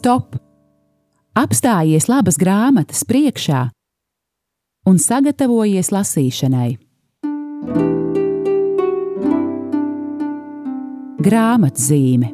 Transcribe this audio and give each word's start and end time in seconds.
stop! 0.00 0.36
Apstājies 1.36 2.08
labas 2.10 2.38
grāmatas 2.40 3.04
priekšā 3.06 3.66
un 4.88 4.98
sagatavojies 4.98 5.92
lasīšanai. 5.94 6.70
Grāmatzīme 11.20 12.32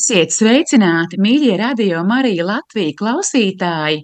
Esiet 0.00 0.32
sveicināti, 0.34 1.18
mīļie 1.22 1.58
radio 1.60 2.00
Marija 2.06 2.46
Latvija 2.48 2.94
klausītāji! 2.98 4.00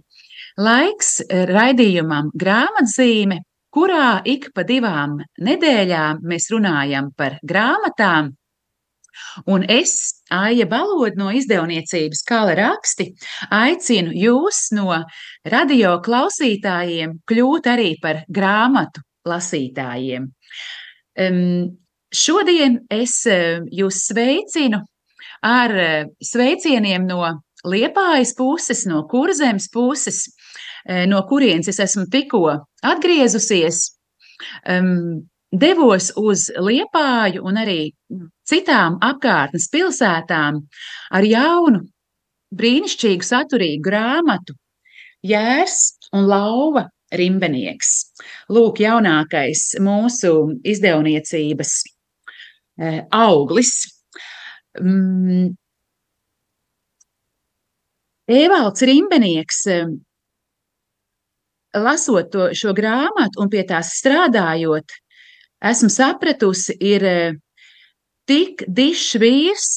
Laiks 0.57 1.19
raidījumam 1.29 2.31
grāmatzīme, 2.33 3.43
kurā 3.77 4.23
ik 4.25 4.49
pa 4.57 4.65
divām 4.65 5.19
nedēļām 5.45 6.23
mēs 6.25 6.49
runājam 6.49 7.11
par 7.13 7.37
grāmatām. 7.45 8.31
Un 9.53 9.65
es, 9.69 10.23
Aija 10.33 10.65
Balod 10.69 11.17
no 11.21 11.29
izdevniecības 11.33 12.25
Kala 12.29 12.57
raksti, 12.57 13.11
aicinu 13.53 14.17
jūs 14.17 14.71
no 14.77 14.97
radio 15.45 15.95
klausītājiem 16.05 17.19
kļūt 17.29 17.71
arī 17.73 17.91
par 18.01 18.25
grāmatu 18.29 19.05
lasītājiem. 19.29 20.29
Um, 21.21 21.77
šodien 22.13 22.81
es 22.93 23.23
jūs 23.29 24.05
sveicinu 24.09 24.81
ar 25.45 25.81
sveicieniem 26.25 27.05
no 27.09 27.37
Liepājas 27.67 28.31
puses, 28.37 28.85
no 28.87 29.03
Kurzemes 29.11 29.67
puses, 29.73 30.29
no 31.11 31.23
kurienes 31.29 31.69
es 31.73 31.81
esmu 31.83 32.07
tikko 32.13 32.43
atgriezusies. 32.87 33.81
Um, 34.69 35.27
devos 35.51 36.11
uz 36.21 36.51
Liepāju 36.61 37.43
un 37.47 37.59
arī 37.61 37.81
citām 38.47 38.99
apkārtnes 39.05 39.71
pilsētām 39.73 40.61
ar 41.17 41.27
jaunu, 41.27 41.83
brīnišķīgu, 42.57 43.27
saturīgu 43.27 43.83
grāmatu 43.89 44.55
Jērs 45.27 45.97
un 46.15 46.29
Lauva 46.31 46.87
Rimbenieks. 47.17 47.93
Lūk, 48.53 48.81
jaunākais 48.83 49.77
mūsu 49.83 50.33
izdevniecības 50.67 51.77
auglis. 53.15 53.73
Mm. 54.81 55.55
Evalds 58.27 58.83
Rimbenieks, 58.83 59.63
lasot 61.83 62.31
to, 62.33 62.51
šo 62.57 62.75
grāmatu 62.77 63.43
un 63.43 63.51
pie 63.53 63.65
tās 63.69 63.95
strādājot, 63.99 64.95
esmu 65.65 65.91
sapratusi, 65.93 66.77
ir 66.81 67.07
tik 68.29 68.65
dišs 68.69 69.19
vīrs, 69.23 69.69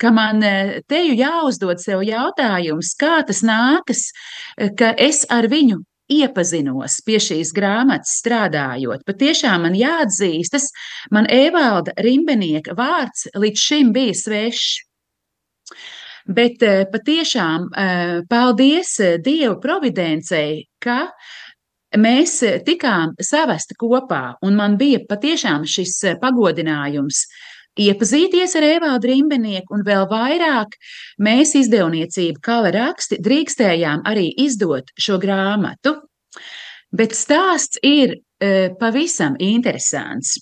ka 0.00 0.10
man 0.14 0.42
teju 0.90 1.14
jāuzdod 1.18 1.80
sev 1.82 2.02
jautājums, 2.06 2.94
kā 2.98 3.20
tas 3.26 3.44
nākas, 3.46 4.08
ka 4.78 4.94
es 4.98 5.22
ar 5.30 5.48
viņu 5.50 5.82
iepazinos 6.12 6.98
pie 7.06 7.18
šīs 7.22 7.52
grāmatas 7.56 8.18
strādājot. 8.20 9.04
Patiešām 9.08 9.64
man 9.66 9.76
jāatzīstas, 9.78 10.68
man 11.14 11.28
Evalda 11.32 11.94
Rimbenieka 12.04 12.76
vārds 12.76 13.28
līdz 13.38 13.68
šim 13.68 13.94
bija 13.94 14.16
svešs. 14.18 14.82
Bet 16.24 16.62
patiešām 16.92 17.66
paldies 18.30 18.94
Dieva 19.20 19.58
providencei, 19.60 20.62
ka 20.80 21.10
mēs 22.00 22.38
tikām 22.64 23.12
savesti 23.20 23.76
kopā, 23.76 24.38
un 24.40 24.56
man 24.56 24.78
bija 24.80 25.02
patiešām 25.08 25.66
šis 25.68 25.98
pagodinājums 26.22 27.26
iepazīties 27.80 28.54
ar 28.58 28.66
Evaldu 28.68 29.10
Rimbenieku, 29.10 29.74
un 29.74 29.84
vēl 29.86 30.06
vairāk 30.10 30.76
mēs 31.22 31.54
izdevniecību 31.58 32.42
Kala 32.44 32.70
raksti 32.74 33.18
drīkstējām 33.22 34.04
arī 34.06 34.28
izdot 34.44 34.92
šo 35.00 35.18
grāmatu. 35.22 35.96
Bet 36.94 37.16
stāsts 37.18 37.80
ir 37.82 38.14
e, 38.14 38.70
pavisam 38.78 39.34
interesants. 39.42 40.36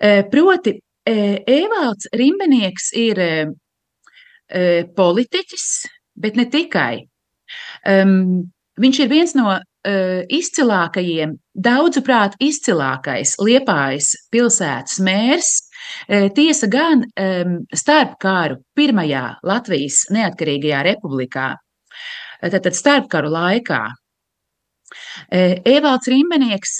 E, 0.00 0.24
proti, 0.32 0.78
e, 1.04 1.16
Evalds 1.44 2.08
Rimbenieks 2.16 2.92
ir 2.96 3.20
politiķis, 4.96 5.66
bet 6.16 6.38
ne 6.40 6.46
tikai. 6.48 7.04
Um, 7.88 8.48
viņš 8.80 9.00
ir 9.04 9.10
viens 9.10 9.34
no 9.36 9.50
uh, 9.52 9.62
izcilākajiem, 10.32 11.36
daudzuprāt, 11.54 12.36
izcilākais 12.42 13.36
Liepājas 13.42 14.14
pilsētas 14.32 15.00
mērs, 15.04 15.52
Tiesa 16.34 16.68
gan 16.70 17.04
starp 17.74 18.18
kāru 18.22 18.58
pirmajā 18.76 19.38
Latvijas 19.46 20.06
neatkarīgajā 20.12 20.82
republikā, 20.86 21.48
tātad 22.42 22.76
starpkaru 22.76 23.30
laikā. 23.32 23.82
Evalds 25.32 26.08
Rimbenieks 26.08 26.78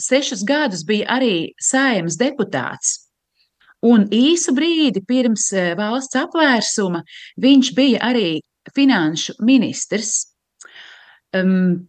sešus 0.00 0.44
gadus 0.48 0.84
bija 0.88 1.08
arī 1.18 1.52
saimas 1.60 2.16
deputāts. 2.20 3.07
Un 3.86 4.08
īsu 4.10 4.54
brīdi 4.56 5.04
pirms 5.06 5.52
valsts 5.78 6.18
apvērsuma 6.18 7.04
viņš 7.38 7.74
bija 7.76 8.00
arī 8.08 8.40
finanšu 8.74 9.36
ministrs. 9.44 10.26
Um, 11.36 11.86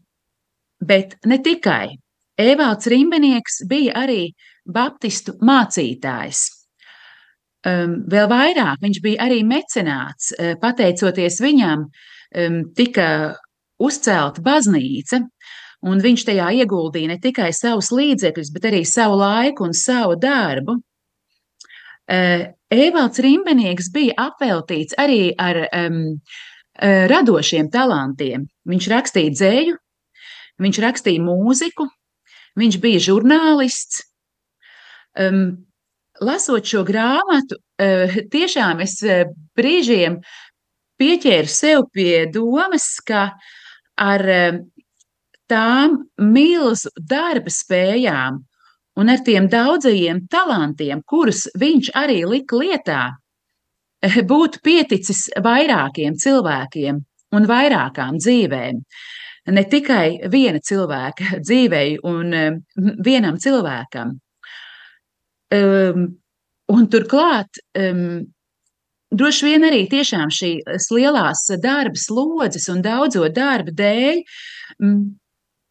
bet 0.80 1.18
ne 1.26 1.40
tikai. 1.44 1.98
Evalds 2.40 2.88
Rimbenieks 2.88 3.64
bija 3.68 3.96
arī 4.04 4.30
baptistu 4.70 5.36
mācītājs. 5.44 6.46
Um, 7.68 7.98
vēl 8.08 8.30
vairāk 8.32 8.80
viņš 8.84 9.02
bija 9.04 9.26
arī 9.28 9.42
mecenāts. 9.48 10.32
Uh, 10.38 10.54
pateicoties 10.62 11.42
viņam, 11.44 11.88
um, 11.90 12.62
tika 12.76 13.10
uzcelta 13.80 14.44
baznīca, 14.44 15.20
un 15.88 16.04
viņš 16.04 16.26
tajā 16.28 16.52
ieguldīja 16.62 17.12
ne 17.12 17.20
tikai 17.20 17.50
savus 17.56 17.92
līdzekļus, 17.96 18.54
bet 18.56 18.70
arī 18.72 18.86
savu 18.88 19.20
laiku 19.20 19.68
un 19.68 19.76
savu 19.76 20.16
darbu. 20.20 20.78
Uh, 22.10 22.50
Evalds 22.70 23.22
Rimbenieks 23.22 23.90
bija 23.94 24.16
apveltīts 24.30 24.98
arī 25.02 25.32
ar 25.42 25.64
um, 25.68 26.02
radošiem 26.80 27.70
talantiem. 27.74 28.46
Viņš 28.70 28.90
rakstīja 28.92 29.34
dzēju, 29.34 29.78
viņš 30.62 30.80
rakstīja 30.84 31.24
mūziku, 31.26 31.88
viņš 32.60 32.78
bija 32.84 33.02
žurnālists, 33.08 34.04
um, 35.18 35.66
lasot 36.22 36.70
šo 36.70 36.84
grāmatu, 36.88 37.58
uh, 37.58 38.20
tiešām 38.32 38.84
es 38.86 39.00
uh, 39.06 39.26
brīžiem 39.58 40.20
pieķēru 41.00 41.50
sev 41.52 41.88
pie 41.96 42.28
domas, 42.32 42.92
ka 43.02 43.32
ar 43.98 44.26
uh, 44.30 44.62
tām 45.50 46.04
milzu 46.22 46.94
darba 46.96 47.50
spējām 47.50 48.44
un 49.00 49.10
ar 49.10 49.24
tiem 49.26 49.48
daudzajiem 49.52 50.26
talantiem, 50.32 51.02
kurus 51.08 51.48
viņš 51.60 51.92
arī 51.96 52.24
lika 52.28 52.60
lietā, 52.60 53.04
būtu 54.32 54.62
pieticis 54.64 55.28
vairākiem 55.44 56.18
cilvēkiem 56.20 57.00
un 57.36 57.48
vairākām 57.50 58.20
dzīvēm. 58.20 58.82
Ne 59.50 59.64
tikai 59.66 60.30
viena 60.30 60.60
cilvēka 60.62 61.40
dzīvei 61.42 62.00
un 62.06 62.34
vienam 63.06 63.40
cilvēkam. 63.42 64.18
Um, 65.50 66.04
un 66.70 66.84
turklāt, 66.94 67.58
um, 67.74 68.28
droši 69.10 69.48
vien 69.48 69.66
arī 69.66 69.88
tiešām 69.90 70.30
šīs 70.30 70.92
lielās 70.94 71.48
darba 71.64 71.98
slodzes 71.98 72.70
un 72.70 72.84
daudzo 72.86 73.26
darba 73.34 73.74
dēļ, 73.74 74.22
um, 74.86 75.00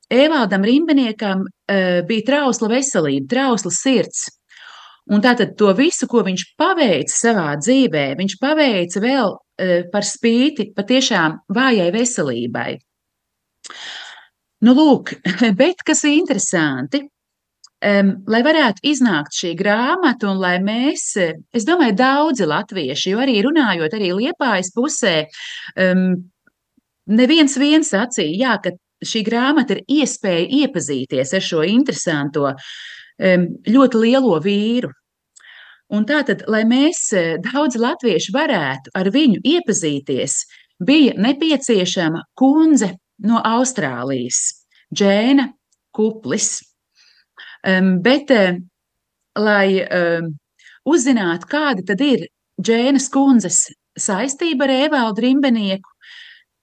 Evaldam 0.09 0.65
Rimbeniekam 0.65 1.45
uh, 1.45 2.01
bija 2.09 2.27
trausla 2.27 2.71
veselība, 2.73 3.29
trausla 3.35 3.73
sirds. 3.75 4.27
Un 5.09 5.23
tātad 5.25 5.55
to 5.57 5.71
visu, 5.77 6.05
ko 6.09 6.21
viņš 6.25 6.45
paveica 6.61 7.15
savā 7.15 7.49
dzīvē, 7.61 8.11
viņš 8.19 8.37
paveica 8.41 9.03
vēl 9.05 9.35
uh, 9.35 9.77
par 9.93 10.07
spīti 10.09 10.71
patiešām 10.77 11.39
vājai 11.57 11.91
veselībai. 11.95 12.73
Nu, 14.65 14.75
lūk, 14.75 15.15
bet 15.61 15.85
kas 15.87 16.03
ir 16.09 16.17
interesanti, 16.19 17.05
um, 17.85 18.11
lai 18.31 18.41
varētu 18.47 18.85
iznākt 18.91 19.37
šī 19.39 19.53
grāmata, 19.59 20.33
un 20.33 20.41
lai 20.43 20.57
mēs, 20.65 21.05
es 21.55 21.69
domāju, 21.69 21.97
daudzi 21.99 22.49
latvieši, 22.49 23.13
jo 23.13 23.23
arī 23.23 23.39
runājot, 23.47 23.95
arī 23.95 24.11
liepājas 24.17 24.73
pusē, 24.75 25.15
um, 25.79 26.11
neviens 27.09 27.57
viens 27.61 27.93
sacīja, 27.95 28.37
jā, 28.43 28.59
ka 28.65 28.75
šī 29.05 29.25
grāmata 29.27 29.77
ir 29.77 30.01
iespēja 30.01 30.47
iepazīties 30.63 31.35
ar 31.35 31.45
šo 31.45 31.65
interesanto, 31.67 32.53
ļoti 33.19 34.01
lielo 34.03 34.39
vīru. 34.43 34.91
Un 35.95 36.05
tātad, 36.05 36.45
lai 36.53 36.65
mēs 36.69 37.09
daudzi 37.43 37.81
latvieši 37.81 38.35
varētu 38.35 38.93
ar 38.99 39.09
viņu 39.15 39.41
iepazīties, 39.41 40.35
bija 40.85 41.15
nepieciešama 41.17 42.27
kundze 42.39 42.93
no 43.25 43.41
Austrālijas, 43.43 44.67
Džēna 44.95 45.49
Kuplis. 45.97 46.59
Bet, 48.05 48.31
uh, 48.31 48.61
lai 49.39 49.83
um, 49.83 50.31
uzzinātu, 50.89 51.49
kāda 51.51 51.85
tad 51.87 52.03
ir 52.05 52.27
Džēnas 52.59 53.09
kundzes 53.15 53.65
saistība 53.99 54.67
ar 54.67 54.75
Evaldu 54.75 55.25
Rimbenieku, 55.25 55.91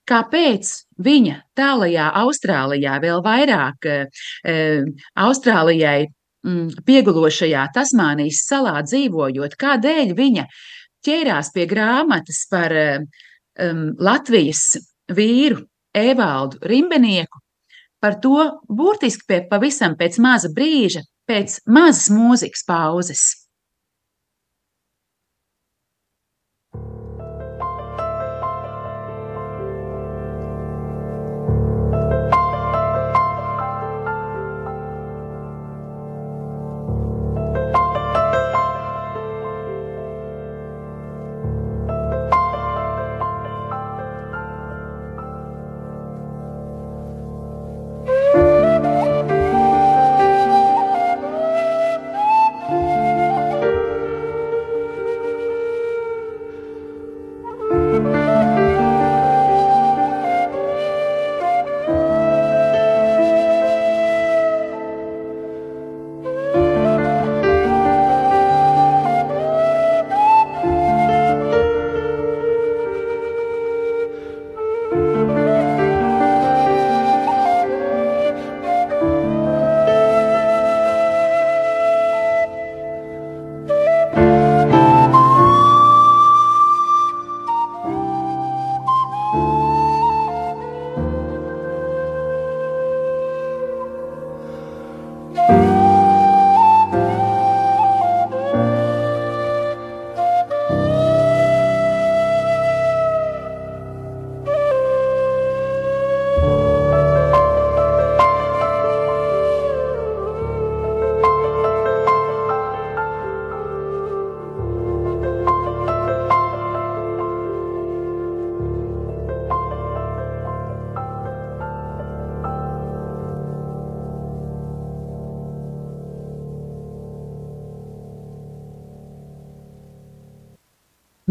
kāpēc 0.09 0.71
viņa 1.05 1.39
tālajā 1.57 2.09
Austrālijā, 2.21 2.97
vēl 3.03 3.23
vairāk 3.25 3.89
uh, 3.89 4.89
Austrālijai 5.25 6.07
mm, 6.07 6.85
piegulošajā 6.87 7.67
Tasmānijas 7.75 8.43
salā 8.49 8.79
dzīvojot, 8.85 9.57
kādēļ 9.61 10.15
viņa 10.17 10.47
ķērās 11.05 11.53
pie 11.55 11.65
grāmatas 11.69 12.43
par 12.51 12.73
um, 12.75 13.87
Latvijas 14.01 14.75
vīru 15.13 15.65
Evaldu 15.95 16.59
Rimbenieku, 16.65 17.39
par 18.03 18.19
to 18.21 18.59
burtiski 18.67 19.25
pie, 19.29 19.41
pavisam 19.49 19.95
pēc 19.97 20.19
maza 20.21 20.51
brīža, 20.53 21.05
pēc 21.29 21.61
mazas 21.65 22.09
mūzikas 22.13 22.65
pauzes. 22.67 23.23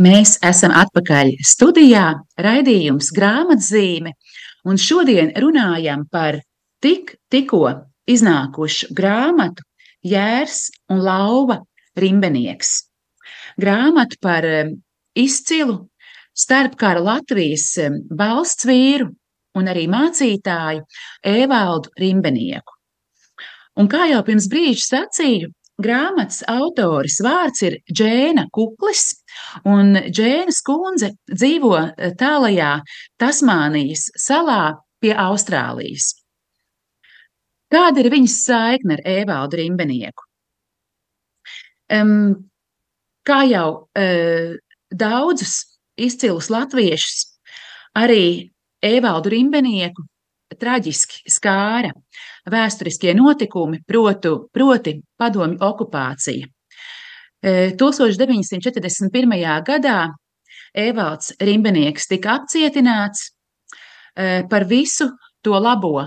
Mēs 0.04 0.34
esam 0.44 0.72
atpakaļ 0.76 1.30
studijā, 1.46 2.08
raidījums 2.44 3.06
grāmatzīme, 3.14 4.10
un 4.68 4.80
šodien 4.80 5.30
runājam 5.40 6.02
par 6.12 6.40
tik, 6.84 7.14
tikko 7.32 7.70
iznākušu 8.10 8.90
grāmatu 8.98 9.64
Jērs 10.04 10.66
un 10.92 11.00
Lauva 11.06 11.60
Rimbenieks. 11.96 12.74
Grāmatu 13.56 14.20
par 14.20 14.44
izcilu 15.16 15.78
starpkara 16.36 17.00
Latvijas 17.00 17.70
valsts 18.18 18.68
vīru 18.68 19.08
un 19.56 19.72
arī 19.72 19.86
mācītāju 19.88 20.84
Evaldu 21.32 21.94
Rimbenieku. 22.02 22.76
Un 23.80 23.88
kā 23.88 24.10
jau 24.10 24.20
pirms 24.26 24.50
brīža 24.52 24.84
sacīju, 24.90 25.54
Grāmatas 25.82 26.44
autoris 26.46 27.16
vārds 27.24 27.64
ir 27.66 27.80
Džēna 27.90 28.44
Kuklis, 28.54 29.23
un 29.68 29.96
Džēnas 30.08 30.60
kundze 30.66 31.14
dzīvo 31.30 31.76
eh, 31.80 32.12
tālajā 32.18 32.76
Tasmānijas 33.20 34.08
salā 34.20 34.76
pie 35.02 35.14
Austrālijas. 35.14 36.12
Kāda 37.74 38.04
ir 38.04 38.10
viņas 38.12 38.38
saikne 38.44 38.98
ar 38.98 39.04
Evaldu 39.08 39.58
Rimbenieku? 39.58 40.26
Um, 41.94 42.48
kā 43.26 43.42
jau 43.48 43.68
uh, 43.98 44.54
daudzus 44.94 45.56
izcilus 46.00 46.50
latviešus, 46.52 47.24
arī 47.98 48.50
Evaldu 48.84 49.32
Rimbenieku 49.34 50.04
traģiski 50.60 51.30
skāra 51.30 51.90
vēsturiskie 52.50 53.14
notikumi, 53.16 53.82
protu, 53.86 54.36
proti 54.54 54.98
padomju 55.18 55.58
okupācija. 55.64 56.48
1941. 57.44 59.36
E, 59.36 59.54
gadā 59.66 59.98
Evalds 60.74 61.34
Rimbenieks 61.40 62.08
tika 62.10 62.38
apcietināts 62.40 63.28
e, 64.16 64.42
par 64.50 64.66
visu 64.70 65.10
to 65.44 65.58
labo 65.60 66.00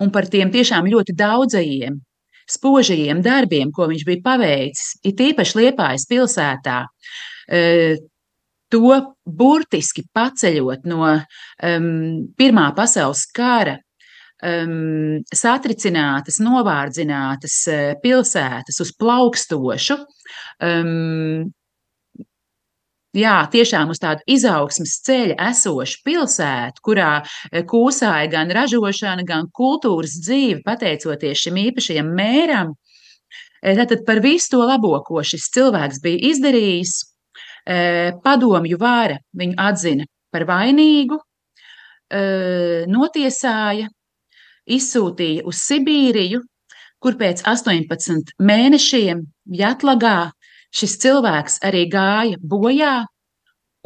un 0.00 0.12
par 0.12 0.28
tiem 0.32 0.50
tiešām 0.52 0.88
ļoti 0.88 1.14
daudzajiem 1.16 2.00
spožajiem 2.46 3.22
darbiem, 3.24 3.72
ko 3.74 3.88
viņš 3.90 4.04
bija 4.06 4.22
paveicis, 4.24 4.92
it 5.06 5.20
īpaši 5.20 5.58
Liepājas 5.60 6.06
pilsētā, 6.10 6.84
e, 7.50 7.96
to 8.70 8.94
burtiski 9.26 10.04
paceļot 10.14 10.86
no 10.90 11.02
um, 11.06 11.90
Pirmā 12.38 12.70
pasaules 12.74 13.22
kara 13.34 13.76
um, 14.46 15.22
satricinātas, 15.34 16.40
novārdzinātas 16.44 17.58
uh, 17.70 17.84
pilsētas 18.02 18.80
uz 18.82 18.92
plaukstošu, 19.00 19.98
um, 20.64 21.46
jā, 23.16 23.36
tiešām 23.52 23.92
uz 23.94 24.00
tādu 24.02 24.24
izaugsmas 24.30 24.98
ceļa 25.06 25.38
esošu 25.50 26.02
pilsētu, 26.06 26.84
kurā 26.86 27.12
uh, 27.22 27.60
kūsāja 27.68 28.30
gan 28.32 28.52
ražošana, 28.54 29.26
gan 29.26 29.50
kultūras 29.56 30.18
dzīve, 30.22 30.62
pateicoties 30.66 31.46
šim 31.46 31.60
īpašajam 31.66 32.14
mēram. 32.16 32.72
Uh, 32.72 33.74
tātad 33.78 34.06
par 34.06 34.22
visu 34.24 34.54
to 34.54 34.64
labo, 34.64 34.94
ko 35.06 35.24
šis 35.26 35.50
cilvēks 35.56 36.02
bija 36.04 36.32
izdarījis, 36.32 36.98
padomju 38.22 38.76
vāra 38.78 39.16
viņu 39.34 39.56
atzina 39.58 40.04
par 40.30 40.44
vainīgu, 40.46 41.16
notiesāja, 42.86 43.88
izsūtīja 44.66 45.44
uz 45.46 45.60
Sibīriju, 45.66 46.42
kur 47.02 47.16
pēc 47.20 47.42
18 47.46 48.34
mēnešiem 48.42 49.22
Jatlagā 49.58 50.32
šis 50.74 50.96
cilvēks 51.02 51.60
arī 51.66 51.84
gāja 51.92 52.40
bojā, 52.40 53.04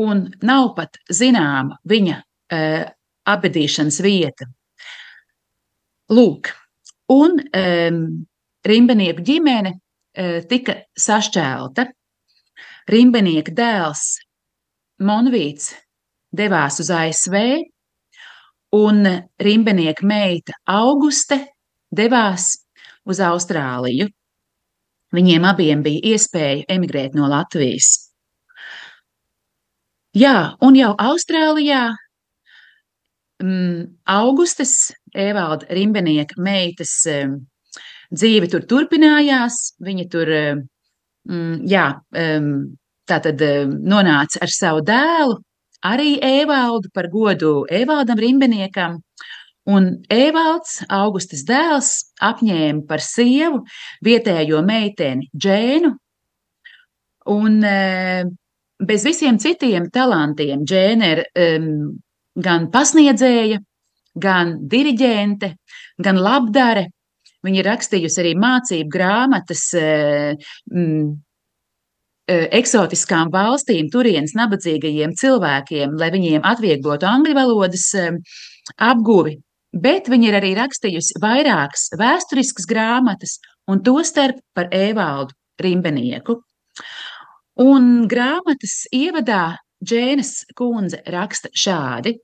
un 0.01 0.25
nav 0.47 0.73
pat 0.79 0.97
zināma 1.13 1.77
viņa 1.89 2.17
e, 2.17 2.63
apbedīšanas 3.29 4.01
vieta. 4.05 4.49
Lūk, 6.11 6.51
un 7.13 7.39
e, 7.41 7.65
Rimbenieku 8.67 9.25
ģimene 9.25 9.71
e, 9.73 10.43
tika 10.49 10.83
sašķelta. 10.99 11.87
Rimbenieka 12.91 13.53
dēls 13.55 14.19
Monvīts 15.07 15.71
devās 16.37 16.81
uz 16.83 16.91
ASV, 16.93 17.37
un 18.77 19.03
rimbenieka 19.41 20.07
meita 20.07 20.55
Auguste 20.71 21.41
devās 21.91 22.53
uz 23.09 23.21
Austrāliju. 23.21 24.09
Viņiem 25.11 25.47
abiem 25.49 25.83
bija 25.83 26.15
iespēja 26.15 26.69
emigrēt 26.71 27.17
no 27.19 27.27
Latvijas. 27.31 28.11
Jā, 30.15 30.55
un 30.63 30.79
jau 30.79 30.93
Austrālijā 30.99 31.89
um, 33.43 33.99
Augustes, 34.07 34.93
Evalda 35.15 35.67
Rimbenieka 35.71 36.39
meitas 36.39 36.93
um, 37.11 37.41
dzīve 38.15 38.51
tur 38.51 38.67
turpinājās. 38.71 39.59
Viņa 39.83 40.07
tur, 40.11 40.31
um, 41.31 41.45
jā, 41.67 41.87
um, 42.15 42.51
tātad 43.11 43.43
um, 43.47 43.77
nonāca 43.91 44.43
ar 44.45 44.55
savu 44.55 44.85
dēlu, 44.87 45.41
arī 45.87 46.19
Evaldu 46.23 46.91
par 46.95 47.09
godu 47.13 47.65
Evaldam 47.71 48.19
Rimbeniekam. 48.19 49.01
Un 49.71 49.91
Evalds, 50.11 50.81
Augustas 50.89 51.45
dēls, 51.47 51.91
apņēma 52.25 52.87
par 52.89 53.03
sievu 53.05 53.61
vietējo 54.05 54.63
meiteni 54.67 55.29
Džēnu, 55.37 55.91
un 57.31 57.59
bez 58.81 59.05
visiem 59.05 59.39
citiem 59.39 59.91
talantiem 59.93 60.65
Džēna 60.65 61.11
ir 61.13 61.23
um, 61.29 61.69
gan 62.41 62.71
pasniedzēja, 62.73 63.61
gan 64.21 64.57
diriģente, 64.71 65.55
gan 66.03 66.21
labdare. 66.21 66.89
Viņa 67.47 67.63
rakstījusi 67.65 68.21
arī 68.21 68.35
mācību 68.37 68.93
grāmatas 68.93 69.63
mm, 69.77 71.05
eksotiskām 72.31 73.31
valstīm, 73.33 73.91
turienes 73.93 74.35
nabadzīgajiem 74.39 75.15
cilvēkiem, 75.19 75.97
lai 75.99 76.11
viņiem 76.15 76.47
atvieglotu 76.47 77.09
angļu 77.09 77.37
valodas 77.37 77.87
apguvi. 78.77 79.39
Bet 79.71 80.09
viņa 80.11 80.29
ir 80.29 80.37
arī 80.41 80.51
rakstījusi 80.59 81.21
vairākas 81.23 81.91
vēsturiskas 81.99 82.67
grāmatas, 82.67 83.37
un 83.71 83.83
tostarp 83.87 84.41
par 84.55 84.71
Evaldu 84.75 85.37
Rimbenieku. 85.63 86.41
Un 87.61 88.09
grāmatas 88.11 88.83
ievadā 88.95 89.61
Džēnas 89.85 90.51
kundze 90.59 91.01
raksta 91.09 91.49
šādi: 91.57 92.17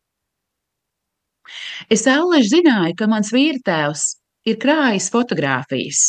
Es 1.88 2.04
allaž 2.10 2.50
zināju, 2.50 2.96
ka 2.98 3.06
mans 3.08 3.30
vīrtēvs 3.32 4.06
ir 4.50 4.58
krājis 4.62 5.08
fotogrāfijas, 5.14 6.02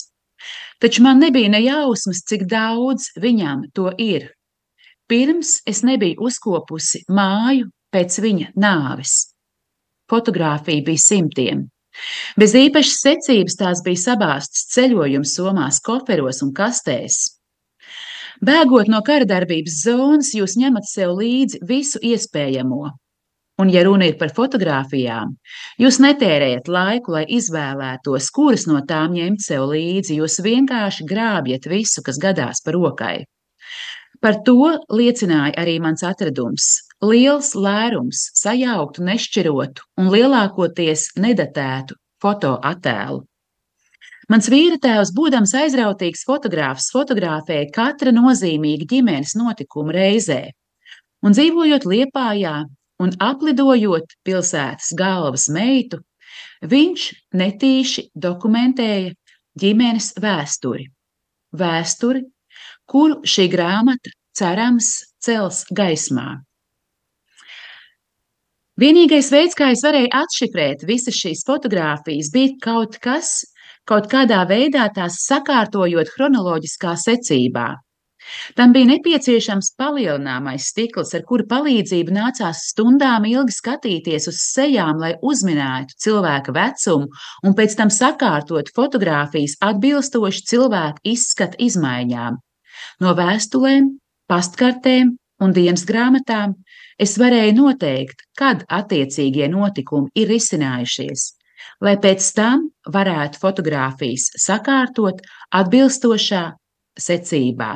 taču 0.84 1.04
man 1.06 1.22
nebija 1.24 1.50
ne 1.54 1.62
jausmas, 1.64 2.24
cik 2.30 2.48
daudz 2.52 3.12
viņam 3.22 3.68
to 3.74 3.92
ir. 3.98 4.30
Pirms 5.08 5.62
es 5.66 5.84
nebiju 5.88 6.28
uzkopusi 6.28 7.06
māju 7.08 7.70
pēc 7.96 8.20
viņa 8.24 8.52
nāves. 8.60 9.16
Fotogrāfija 10.12 10.84
bija 10.88 11.04
simtiem. 11.04 11.66
Bez 12.38 12.54
īpašas 12.56 13.00
secības 13.06 13.58
tās 13.60 13.82
bija 13.86 14.04
sabāztas 14.04 14.68
ceļojuma 14.76 15.28
somās, 15.28 15.80
koferos 15.84 16.44
un 16.46 16.54
kastēs. 16.56 17.24
Bēgot 18.46 18.92
no 18.92 19.02
kara 19.02 19.26
darbības 19.26 19.80
zonas, 19.88 20.30
jūs 20.38 20.60
ņemat 20.62 20.86
sev 20.86 21.16
līdzi 21.18 21.64
visu 21.66 22.02
iespējamo, 22.06 22.92
Un, 23.58 23.72
ja 23.74 23.82
runa 23.88 24.06
ir 24.06 24.20
par 24.20 24.30
fotografijām, 24.38 25.32
jūs 25.82 25.98
netērējat 26.04 26.68
laiku, 26.70 27.16
lai 27.16 27.24
izvēlētos, 27.40 28.28
kuras 28.36 28.68
no 28.70 28.84
tām 28.86 29.16
ņemt 29.18 29.42
sev 29.42 29.66
līdzi. 29.72 30.20
Jūs 30.20 30.38
vienkārši 30.46 31.08
grābjat 31.10 31.66
visu, 31.72 32.04
kas 32.06 32.22
gadās 32.22 32.62
par 32.66 32.78
rokai. 32.78 33.16
Par 34.22 34.38
to 34.46 34.76
liecināja 34.94 35.56
arī 35.62 35.78
mans 35.82 36.06
atradums. 36.06 36.70
Liels 37.02 37.52
lērums, 37.58 38.28
sajauktu, 38.38 39.04
nešķirotu 39.10 39.90
un 40.02 40.14
lielākoties 40.14 41.12
nedatētu 41.18 41.98
fotoattēlu. 42.22 43.24
Mans 44.28 44.50
vīra 44.52 44.78
tēvs, 44.84 45.14
būdams 45.18 45.54
aizrautīgs 45.56 46.26
fotogrāfs, 46.28 46.90
fotografēja 46.92 47.70
katra 47.74 48.12
nozīmīga 48.12 48.90
ģimenes 48.94 49.38
notikuma 49.40 49.94
reizē. 49.96 50.42
Un 51.24 51.34
dzīvojot 51.38 51.86
Liepājā, 51.88 52.58
un 53.04 53.14
aplidojot 53.22 54.16
pilsētas 54.26 54.94
galvas 54.98 55.48
meitu, 55.54 56.02
viņš 56.66 57.08
netīši 57.38 58.08
dokumentēja 58.16 59.14
ģimenes 59.60 60.14
vēsturi. 60.22 60.88
Vēsturi, 61.58 62.24
kuru 62.90 63.22
šī 63.26 63.48
grāmata 63.54 64.14
cerams 64.38 64.92
cels 65.24 65.64
gaismā. 65.74 66.42
Vienīgais 68.78 69.32
veids, 69.34 69.56
kā 69.58 69.72
es 69.74 69.82
varēju 69.82 70.12
atšifrēt 70.14 70.84
visas 70.86 71.18
šīs 71.18 71.42
fotogrāfijas, 71.48 72.30
bija 72.34 72.54
kaut 72.62 73.00
kas, 73.02 73.40
kaut 73.90 74.06
kādā 74.12 74.44
veidā 74.46 74.86
tās 74.94 75.24
sakārtojot 75.24 76.12
chronoloģiskā 76.14 76.94
secībā. 77.02 77.72
Tam 78.58 78.74
bija 78.76 78.90
nepieciešams 78.92 79.74
palielināmais 79.80 80.70
stikls, 80.72 81.14
ar 81.18 81.24
kuru 81.28 81.46
palīdzību 81.50 82.16
nācās 82.16 82.64
stundām 82.72 83.28
ilgi 83.30 83.56
skatīties 83.56 84.28
uz 84.32 84.42
sejām, 84.54 85.00
lai 85.04 85.14
uzminētu 85.22 85.98
cilvēka 86.06 86.56
vecumu 86.56 87.08
un 87.44 87.56
pēc 87.58 87.78
tam 87.80 87.94
sakārtot 87.94 88.74
fotogrāfijas 88.76 89.58
atbilstoši 89.70 90.44
cilvēka 90.52 91.04
izskata 91.14 91.60
izmaiņām. 91.68 92.42
No 93.02 93.14
vēstulēm, 93.18 93.96
pastkartēm 94.30 95.16
un 95.44 95.54
dienas 95.54 95.86
grāmatām 95.88 96.56
es 97.02 97.18
varēju 97.22 97.56
noteikt, 97.58 98.24
kad 98.38 98.64
attiecīgie 98.68 99.50
notikumi 99.54 100.12
ir 100.18 100.32
risinājušies, 100.34 101.28
lai 101.86 101.98
pēc 102.02 102.32
tam 102.38 102.70
varētu 102.94 103.42
fotogrāfijas 103.42 104.32
sakārtot 104.42 105.22
atbilstošā 105.62 106.46
secībā. 106.98 107.76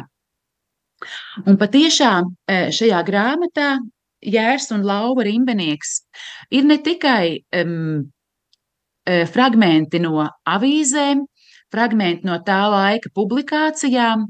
Un 1.46 1.58
patiešām 1.62 2.32
e, 2.48 2.62
šajā 2.76 3.02
grāmatā 3.08 3.76
Jērs 4.22 4.70
un 4.76 4.84
Lauva 4.86 5.26
Rimbenieks 5.26 5.96
ir 6.54 6.66
ne 6.70 6.78
tikai 6.78 7.42
um, 7.58 8.04
fragmenti 9.34 10.02
no 10.04 10.28
avīzēm, 10.46 11.24
fragmenti 11.74 12.28
no 12.30 12.38
tā 12.46 12.60
laika 12.70 13.10
publikācijām, 13.18 14.28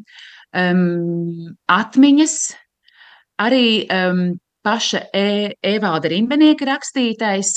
um, 0.55 0.85
atmiņas, 1.67 2.37
arī 3.43 3.65
um, 3.91 4.23
paša 4.63 5.03
e 5.17 5.27
Evalda 5.73 6.11
Rimbenieka 6.13 6.69
rakstītais, 6.69 7.53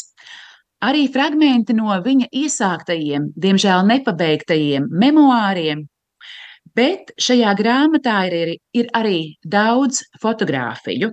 arī 0.84 1.06
fragmenti 1.12 1.76
no 1.76 1.94
viņa 2.04 2.30
iesāktajiem, 2.32 3.30
diemžēl 3.36 3.86
nepabeigtajiem 3.92 4.88
memoāriem, 4.90 5.86
Bet 6.74 7.12
šajā 7.20 7.52
grāmatā 7.58 8.24
ir, 8.32 8.56
ir 8.74 8.88
arī 8.96 9.36
daudz 9.44 10.00
fotografiju. 10.22 11.12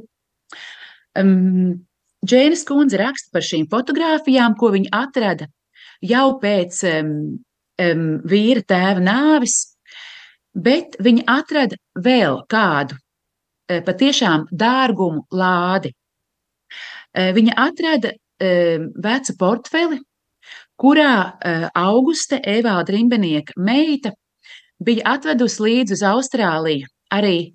Um, 1.19 1.81
Džēnas 2.25 2.63
kundze 2.69 2.99
raksta 3.01 3.33
par 3.33 3.43
šīm 3.45 3.67
fotografijām, 3.69 4.55
ko 4.57 4.69
viņa 4.73 4.91
atrada 4.93 5.47
jau 6.05 6.37
pēc 6.41 6.81
um, 6.89 7.13
um, 7.81 8.05
vīra 8.29 8.61
tēva 8.61 9.01
nāves, 9.03 9.57
bet 10.53 10.97
viņa 11.01 11.25
atrada 11.33 11.79
vēl 11.97 12.43
kādu 12.49 12.95
uh, 12.95 13.81
patiešām 13.85 14.47
dārgumu 14.53 15.25
lādi. 15.33 15.93
Uh, 17.11 17.33
viņa 17.35 17.57
atrada 17.57 18.13
uh, 18.13 18.87
vecu 19.01 19.37
portfeli, 19.41 19.99
kurā 20.81 21.15
uh, 21.25 21.67
Auguste 21.77 22.39
Evalda 22.39 22.93
Rimbenieka 22.93 23.57
meita 23.57 24.13
bija 24.81 25.15
atvedusi 25.15 25.63
līdzi 25.65 25.97
uz 25.97 26.03
Austrāliju 26.11 26.89
arī 27.13 27.53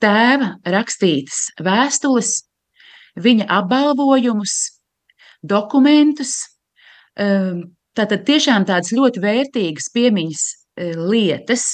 tēva 0.00 0.54
rakstītas 0.64 1.50
vēstules, 1.64 2.32
viņa 3.20 3.48
apbalvojumus, 3.58 4.56
dokumentus. 5.42 6.34
Ehm, 7.18 7.68
tātad 7.96 8.24
tiešām 8.28 8.66
tādas 8.68 8.92
ļoti 8.94 9.22
vērtīgas 9.22 9.90
piemiņas 9.94 10.42
e, 10.50 10.90
lietas. 10.96 11.70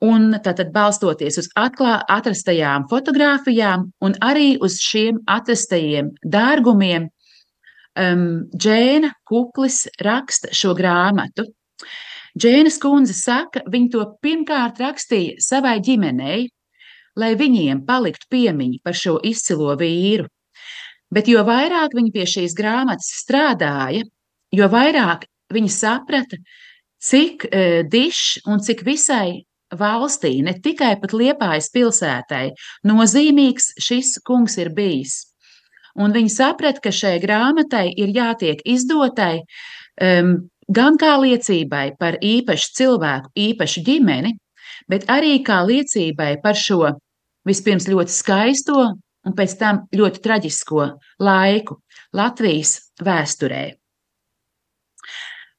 Un 0.00 0.32
tātad 0.40 0.70
balstoties 0.72 1.36
uz 1.42 1.48
atklā, 1.60 1.98
atrastajām 2.08 2.86
fotografijām 2.88 3.90
un 4.00 4.14
arī 4.24 4.54
uz 4.64 4.78
šiem 4.80 5.18
atrastajiem 5.28 6.08
dārgumiem, 6.24 7.10
um, 8.00 8.22
Džēna 8.56 9.12
Kuklis 9.28 9.82
raksta 10.00 10.54
šo 10.56 10.72
grāmatu. 10.78 11.44
Džēnas 12.38 12.78
kundze 12.82 13.14
saka, 13.16 13.64
viņa 13.70 13.90
to 13.94 14.06
pirmkārt 14.22 14.80
rakstīja 14.80 15.40
savai 15.42 15.78
ģimenei, 15.82 16.46
lai 17.18 17.34
viņiem 17.38 17.82
paliktu 17.86 18.28
piemiņa 18.30 18.82
par 18.84 18.94
šo 18.94 19.18
izcilo 19.26 19.74
vīru. 19.80 20.28
Bet 21.10 21.26
jo 21.26 21.42
vairāk 21.46 21.96
viņa 21.96 22.14
pie 22.14 22.26
šīs 22.30 22.54
grāmatas 22.54 23.10
strādāja, 23.24 24.04
jo 24.54 24.68
vairāk 24.70 25.26
viņa 25.50 25.72
saprata, 25.74 26.38
cik 27.02 27.48
uh, 27.48 27.80
dišs 27.90 28.44
un 28.46 28.62
cik 28.62 28.84
visai 28.86 29.42
valstī, 29.74 30.40
ne 30.42 30.54
tikai 30.54 30.96
pat 31.00 31.14
Liepājas 31.14 31.70
pilsētai, 31.74 32.50
nozīmīgs 32.86 33.72
šis 33.82 34.18
kungs 34.26 34.58
ir 34.58 34.72
bijis. 34.74 35.26
Un 35.98 36.14
viņi 36.14 36.30
saprata, 36.30 36.82
ka 36.82 36.92
šai 36.94 37.18
grāmatai 37.22 37.88
ir 37.98 38.12
jātiek 38.14 38.62
izdotai 38.64 39.42
um, 39.42 40.36
gan 40.70 40.98
kā 41.00 41.16
liecībai 41.20 41.96
par 42.00 42.18
īpašu 42.22 42.74
cilvēku, 42.78 43.32
īpašu 43.34 43.84
ģimeni, 43.86 44.34
bet 44.90 45.08
arī 45.10 45.38
kā 45.46 45.60
liecībai 45.66 46.36
par 46.42 46.58
šo 46.58 46.94
vispirms 47.46 47.88
ļoti 47.90 48.14
skaisto 48.14 48.84
un 49.26 49.36
pēc 49.36 49.56
tam 49.60 49.84
ļoti 49.96 50.22
traģisko 50.24 50.86
laiku 51.22 51.80
Latvijas 52.16 52.76
vēsturē. 53.04 53.64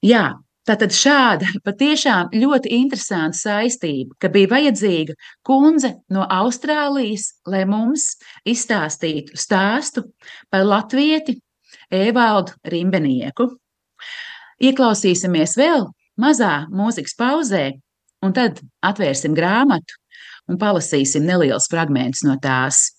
Jā, 0.01 0.23
tātad 0.65 0.95
šāda 0.95 1.51
patiešām 1.67 2.33
ļoti 2.41 2.73
interesanta 2.79 3.37
saistība, 3.37 4.15
ka 4.21 4.31
bija 4.33 4.49
vajadzīga 4.55 5.15
kundze 5.47 5.93
no 6.13 6.25
Austrālijas, 6.25 7.35
lai 7.45 7.65
mums 7.69 8.15
izstāstītu 8.47 9.37
stāstu 9.37 10.07
par 10.49 10.65
latvieti 10.65 11.37
Evaldu 11.91 12.55
Rimbenieku. 12.65 13.51
Ieklausīsimies 14.61 15.55
vēl 15.57 15.87
mazā 16.21 16.67
mūzikas 16.69 17.15
pauzē, 17.17 17.63
un 18.21 18.35
tad 18.37 18.61
atvērsim 18.85 19.33
grāmatu 19.33 19.97
un 20.51 20.59
palasīsim 20.61 21.25
nelielus 21.25 21.69
fragmentus 21.71 22.21
no 22.27 22.37
tās. 22.41 22.91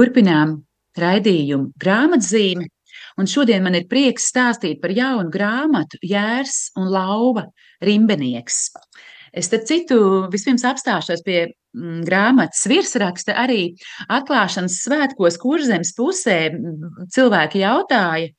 Turpinām 0.00 0.54
raidījumu 0.96 1.74
grāmatzīmi, 1.82 2.64
un 3.20 3.26
šodien 3.28 3.60
man 3.60 3.74
ir 3.76 3.84
prieks 3.90 4.30
stāstīt 4.30 4.78
par 4.80 4.94
jaunu 4.96 5.28
grāmatu 5.34 5.98
Jērs 6.00 6.70
un 6.80 6.88
Lauva 6.88 7.44
Rimbenieks. 7.84 8.70
Es, 9.36 9.50
starp 9.50 9.66
citu, 9.68 9.98
vispirms 10.32 10.64
apstāšos 10.64 11.20
pie 11.26 11.42
mm, 11.50 12.00
grāmatas 12.08 12.64
virsraksta. 12.72 13.36
Arī 13.44 13.74
atklāšanas 14.08 14.80
svētkos 14.86 15.36
kurzemes 15.42 15.92
pusē 15.98 16.38
mm, 16.48 17.10
cilvēki 17.12 17.60
jautāja, 17.60 18.32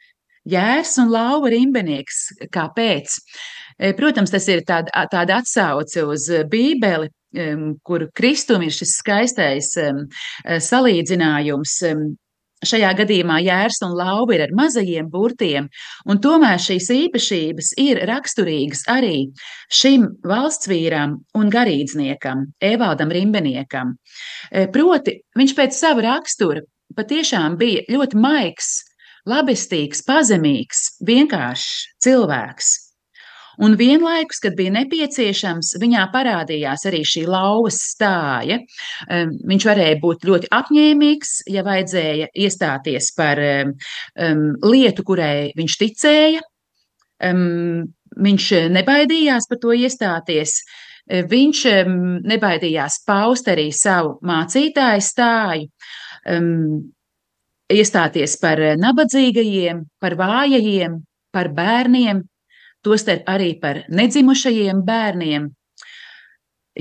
Jērs 0.50 0.98
un 1.04 1.14
Lauva 1.14 1.54
Rimbenieks, 1.54 2.24
kāpēc? 2.50 3.22
E, 3.82 3.94
protams, 3.98 4.32
tas 4.34 4.46
ir 4.52 4.62
tāda, 4.68 5.08
tāda 5.12 5.42
atsauce 5.42 6.06
uz 6.06 6.30
Bībeli, 6.52 7.10
kur 7.88 8.10
kristumi 8.14 8.68
ir 8.68 8.76
šis 8.76 8.98
skaistais 9.00 9.72
salīdzinājums. 10.68 11.78
Šajā 12.62 12.92
gadījumā 12.94 13.40
jērs 13.42 13.80
un 13.88 13.96
lauva 13.98 14.36
ir 14.36 14.44
ar 14.46 14.52
mazajiem 14.54 15.08
burtiem, 15.10 15.66
un 16.06 16.20
tomēr 16.22 16.62
šīs 16.62 16.92
īpašības 16.94 17.72
ir 17.82 18.04
raksturīgas 18.06 18.84
arī 18.94 19.32
šim 19.74 20.06
valsts 20.30 20.70
vīram 20.70 21.16
un 21.34 21.50
garīdzniekam, 21.50 22.44
Evaldam 22.62 23.10
Rimbeniekam. 23.18 23.96
E, 24.52 24.68
proti, 24.70 25.18
viņš 25.34 25.56
pēc 25.58 25.80
sava 25.80 26.06
rakstura 26.06 26.62
patiešām 26.94 27.58
bija 27.58 27.82
ļoti 27.90 28.22
maigs, 28.22 28.70
labestīgs, 29.26 30.06
pazemīgs, 30.06 30.86
vienkāršs 31.02 31.74
cilvēks. 32.06 32.91
Un 33.62 33.76
vienlaikus, 33.78 34.40
kad 34.42 34.56
bija 34.58 34.74
nepieciešams, 34.74 35.76
viņā 35.82 36.08
parādījās 36.14 36.86
arī 36.90 37.04
šī 37.06 37.28
lauvas 37.30 37.78
stāja. 37.92 38.58
Viņš 39.08 39.68
varēja 39.70 40.00
būt 40.02 40.26
ļoti 40.26 40.50
apņēmīgs, 40.58 41.34
ja 41.54 41.62
vajadzēja 41.68 42.32
iestāties 42.42 43.12
par 43.18 43.42
um, 43.46 43.76
lietu, 44.66 45.06
kurai 45.06 45.52
viņš 45.58 45.76
ticēja. 45.84 46.42
Um, 47.30 47.92
viņš 48.18 48.48
nebaidījās 48.74 49.46
par 49.52 49.62
to 49.62 49.76
iestāties. 49.78 50.58
Viņš 51.12 51.62
um, 51.76 52.02
nebaidījās 52.34 52.98
paust 53.06 53.52
arī 53.54 53.70
savu 53.76 54.16
mācītāju 54.26 55.06
stāju. 55.06 55.70
Um, 56.26 56.90
iestāties 57.72 58.36
par 58.42 58.60
nabadzīgajiem, 58.82 59.86
par 60.02 60.18
vājajiem, 60.20 60.98
par 61.32 61.54
bērniem, 61.56 62.26
tostarp 62.86 63.28
arī 63.30 63.54
par 63.62 63.84
nedzimušajiem 63.90 64.84
bērniem. 64.88 65.50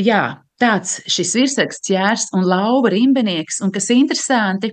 Jā, 0.01 0.23
tāds 0.61 1.01
šis 1.11 1.35
virsraksts 1.39 1.91
Jērs 1.91 2.29
un 2.37 2.47
Lauva 2.47 2.93
Rimbenieks, 2.93 3.61
un 3.65 3.73
kas 3.75 3.91
interesanti, 3.95 4.73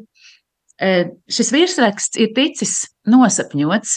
e, 0.80 0.92
šis 1.30 1.52
virsraksts 1.56 2.22
ir 2.22 2.34
ticis 2.38 2.80
nosapņots. 3.10 3.96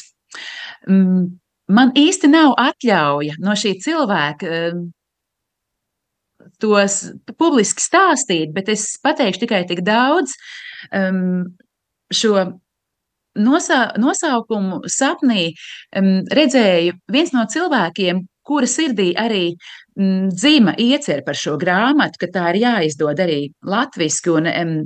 Man 1.71 1.93
īsti 1.95 2.31
nav 2.31 2.57
atļauja 2.59 3.37
no 3.43 3.55
šī 3.59 3.77
cilvēka 3.85 4.49
e, 4.49 4.73
tos 6.61 7.03
publiski 7.38 7.85
stāstīt, 7.85 8.55
bet 8.57 8.71
es 8.73 8.97
pateikšu 9.05 9.45
tikai 9.45 9.64
tik 9.69 9.85
daudz. 9.87 10.35
Um, 10.97 11.53
šo 12.11 12.47
nosā, 13.38 13.81
nosaukumu 14.01 14.83
sapnī 14.90 15.51
um, 15.97 16.21
redzēju 16.27 16.97
viens 17.12 17.33
no 17.37 17.47
cilvēkiem, 17.51 18.25
kura 18.43 18.66
sirdī 18.66 19.12
arī 19.19 19.45
um, 19.53 20.29
dzīva 20.33 20.75
iecer 20.81 21.23
par 21.27 21.38
šo 21.38 21.57
grāmatu, 21.61 22.21
ka 22.21 22.31
tā 22.35 22.51
ir 22.55 22.62
jāizdod 22.64 23.23
arī 23.23 23.40
latviski, 23.62 24.35
un 24.35 24.51
um, 24.51 24.77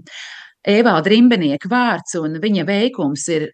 Evalda 0.64 1.12
Rimbenieka 1.12 1.68
vārds 1.68 2.16
un 2.20 2.38
viņa 2.40 2.64
veikums 2.68 3.28
ir 3.32 3.50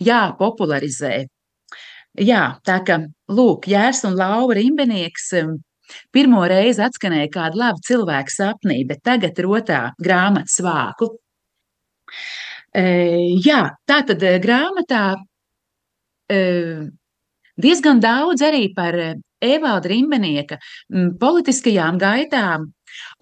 jāpopularizē. 0.00 1.26
Jā, 2.20 2.44
tā 2.66 2.80
kā, 2.86 2.96
lūk, 3.30 3.68
Jērs 3.70 4.02
un 4.08 4.16
Laura 4.18 4.56
Rimbenieks 4.58 5.30
pirmo 6.14 6.42
reizi 6.48 6.82
atskanēja 6.82 7.30
kādu 7.34 7.60
labu 7.60 7.84
cilvēku 7.86 8.34
sapnī, 8.34 8.80
bet 8.86 9.04
tagad 9.06 9.38
rotā 9.44 9.82
grāmatas 10.02 10.58
vāku. 10.64 11.12
Jā, 12.70 13.60
tā 13.86 13.98
tad 14.06 14.22
grāmatā 14.44 15.16
diezgan 17.60 17.98
daudz 18.00 18.44
arī 18.46 18.68
par 18.76 18.94
Evalda 19.40 19.88
Rimbenieka 19.90 20.58
politiskajām 21.18 21.98
gaitām 21.98 22.68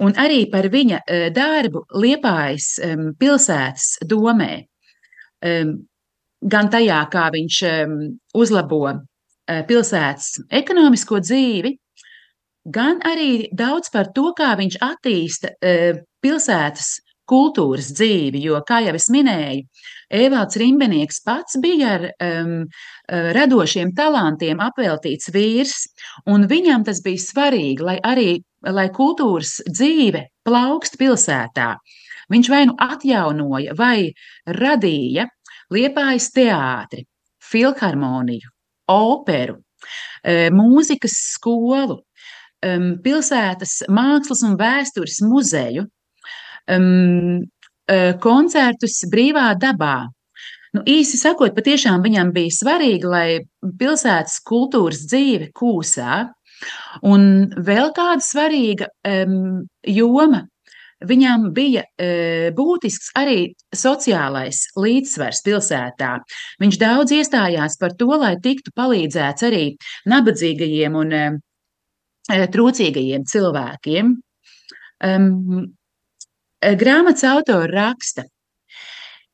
un 0.05 0.13
arī 0.21 0.51
par 0.53 0.69
viņa 0.69 1.01
darbu 1.33 1.87
Liepājas 1.97 2.75
pilsētas 3.19 4.05
domē. 4.05 4.53
Gan 5.41 6.71
tajā, 6.71 7.01
kā 7.09 7.31
viņš 7.33 7.63
uzlabo 8.37 8.83
pilsētas 9.49 10.43
ekonomisko 10.61 11.25
dzīvi, 11.25 11.73
gan 12.69 13.01
arī 13.01 13.49
daudz 13.57 13.89
par 13.95 14.13
to, 14.13 14.35
kā 14.37 14.53
viņš 14.61 14.77
attīsta 14.85 15.57
pilsētas 16.21 16.99
kultūras 17.29 17.93
dzīvi, 17.95 18.43
jo, 18.49 18.59
kā 18.67 18.81
jau 18.87 18.95
es 18.97 19.09
minēju, 19.12 19.67
Evalds 20.19 20.57
Rimbenieks 20.57 21.21
pats 21.27 21.59
bija 21.61 21.95
ar 21.99 22.05
um, 22.25 22.53
radošiem 23.37 23.93
talantiem 23.97 24.61
apveltīts 24.64 25.29
vīrs, 25.35 25.83
un 26.33 26.49
viņam 26.49 26.87
tas 26.88 27.03
bija 27.05 27.21
svarīgi, 27.21 27.85
lai 27.85 27.99
arī 28.01 28.31
lai 28.67 28.88
kultūras 28.95 29.59
dzīve 29.69 30.27
plaukst 30.47 30.99
pilsētā. 30.99 31.75
Viņš 32.33 32.51
vai 32.53 32.64
nu 32.69 32.75
atjaunoja, 32.81 33.77
vai 33.79 34.11
radīja 34.47 35.29
Liepājas 35.73 36.31
teātri, 36.33 37.03
filharmoniju, 37.45 38.49
operu, 38.88 39.59
e, 40.25 40.49
mūzikas 40.49 41.17
skolu, 41.35 41.99
pilsētas 43.05 43.85
mākslas 43.93 44.41
un 44.49 44.57
vēstures 44.59 45.21
muzeju, 45.23 45.85
e, 46.68 47.98
koncertus 48.22 49.00
brīvā 49.12 49.52
dabā. 49.61 50.09
Nu, 50.76 50.83
īsi 50.85 51.16
sakot, 51.16 51.54
patiešām 51.57 52.02
viņam 52.04 52.35
bija 52.35 52.52
svarīgi, 52.52 53.09
lai 53.09 53.28
pilsētas 53.81 54.37
kultūras 54.44 55.07
dzīve 55.09 55.48
kūsā, 55.57 56.26
un 57.09 57.24
vēl 57.64 57.94
kāda 57.96 58.24
svarīga 58.24 58.90
um, 59.09 59.64
joma 59.88 60.44
Viņam 61.07 61.52
bija 61.54 61.85
e, 61.94 62.50
būtisks 62.57 63.12
arī 63.18 63.52
sociālais 63.70 64.64
līdzsvars 64.74 65.44
pilsētā. 65.46 66.16
Viņš 66.59 66.78
daudz 66.81 67.14
iestājās 67.14 67.78
par 67.78 67.94
to, 67.98 68.09
lai 68.18 68.35
tiktu 68.42 68.72
palīdzēts 68.74 69.46
arī 69.46 69.62
nabadzīgajiem 70.11 70.96
un 70.98 71.14
e 71.14 72.40
trūcīgajiem 72.50 73.28
cilvēkiem. 73.31 74.16
Um, 75.07 75.68
grāmatas 76.62 77.25
autori 77.25 77.73
raksta, 77.73 78.25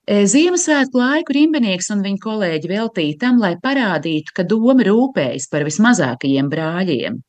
e, 0.06 0.24
Ziemassvētku 0.28 1.00
laiku 1.00 1.32
Rimbenieks 1.32 1.88
un 1.94 2.02
viņa 2.04 2.20
kolēģi 2.24 2.68
veltīja 2.68 3.20
tam, 3.20 3.38
lai 3.40 3.54
parādītu, 3.56 4.34
ka 4.37 4.44
doma 4.44 4.84
rūpējas 4.84 5.48
par 5.50 5.64
vismazākajiem 5.64 6.50
brāļiem. 6.52 7.22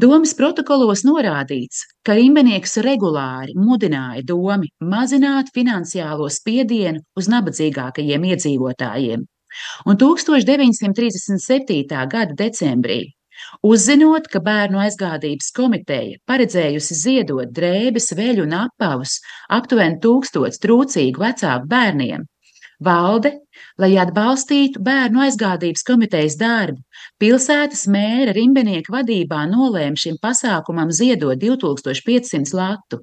Domas 0.00 0.32
protokolos 0.38 1.02
norādīts, 1.04 1.82
ka 2.06 2.14
Rimbenieks 2.14 2.78
regulāri 2.86 3.56
mudināja 3.58 4.22
domi 4.24 4.70
mazināt 4.80 5.50
finansiālo 5.52 6.30
spiedienu 6.30 7.02
uz 7.18 7.28
nabadzīgākajiem 7.28 8.24
iedzīvotājiem, 8.30 9.26
un 9.84 10.00
1937. 10.00 12.06
gada 12.14 12.38
decembrī, 12.38 13.02
uzzinot, 13.66 14.28
ka 14.32 14.42
Bērnu 14.44 14.80
aizgādības 14.86 15.52
komiteja 15.56 16.18
paredzējusi 16.30 16.98
ziedot 17.04 17.54
drēbes, 17.56 18.12
veļu 18.18 18.48
un 18.48 18.58
apavus 18.64 19.18
aptuveni 19.48 20.00
tūkstots 20.04 20.62
trūcīgu 20.62 21.24
vecāku 21.24 21.70
bērniem, 21.70 22.26
Valde, 22.80 23.34
lai 23.76 23.90
atbalstītu 24.00 24.80
bērnu 24.80 25.20
aizgādības 25.26 25.82
komitejas 25.84 26.38
darbu, 26.40 26.80
pilsētas 27.20 27.82
mēra 27.92 28.32
Rimbenieka 28.32 28.94
vadībā 28.94 29.42
nolēma 29.50 30.00
šim 30.00 30.16
pasākumam 30.22 30.88
ziedot 30.88 31.36
2500 31.42 32.56
latu. 32.56 33.02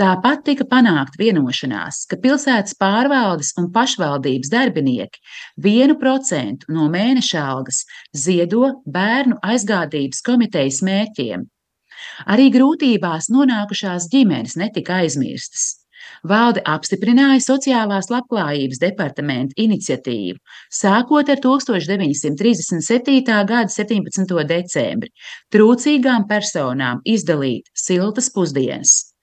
Tāpat 0.00 0.44
tika 0.48 0.66
panākt 0.68 1.16
vienošanās, 1.20 2.02
ka 2.10 2.18
pilsētas 2.20 2.76
pārvaldes 2.80 3.54
un 3.60 3.70
pašvaldības 3.72 4.52
darbinieki 4.52 5.22
vienu 5.66 5.96
procentu 6.00 6.72
no 6.76 6.90
mēneša 6.92 7.46
algas 7.54 7.84
ziedo 8.26 8.74
bērnu 8.98 9.40
aizgādības 9.54 10.22
komitejas 10.26 10.82
mērķiem. 10.86 11.48
Arī 12.32 12.50
grūtībās 12.52 13.30
nonākušās 13.32 14.10
ģimenes 14.12 14.56
netika 14.60 15.00
aizmirstas. 15.02 15.74
Valde 16.26 16.62
apstiprināja 16.72 17.40
sociālās 17.44 18.08
labklājības 18.12 18.80
departamenta 18.82 19.56
iniciatīvu, 19.62 20.38
sākot 20.80 21.32
ar 21.32 21.42
1937. 21.42 23.24
gada 23.50 23.72
17. 23.72 24.36
decembri, 24.52 25.12
trūcīgām 25.54 26.28
personām 26.30 27.02
izdalīt 27.16 27.70
siltas 27.86 28.30
pusdienas. 28.32 29.15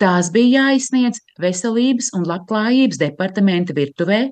Tās 0.00 0.30
bija 0.32 0.64
jāizsniedz 0.64 1.20
veselības 1.40 2.14
un 2.16 2.24
labklājības 2.28 3.00
departamenta 3.02 3.76
virtuvē, 3.76 4.22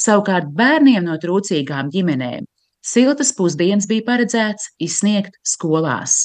savukārt 0.00 0.48
bērniem 0.56 1.04
no 1.04 1.18
trūcīgām 1.20 1.92
ģimenēm 1.92 2.48
siltas 2.82 3.32
pusdienas 3.36 3.88
bija 3.90 4.06
paredzēts 4.06 4.72
izsniegt 4.82 5.38
skolās. 5.46 6.20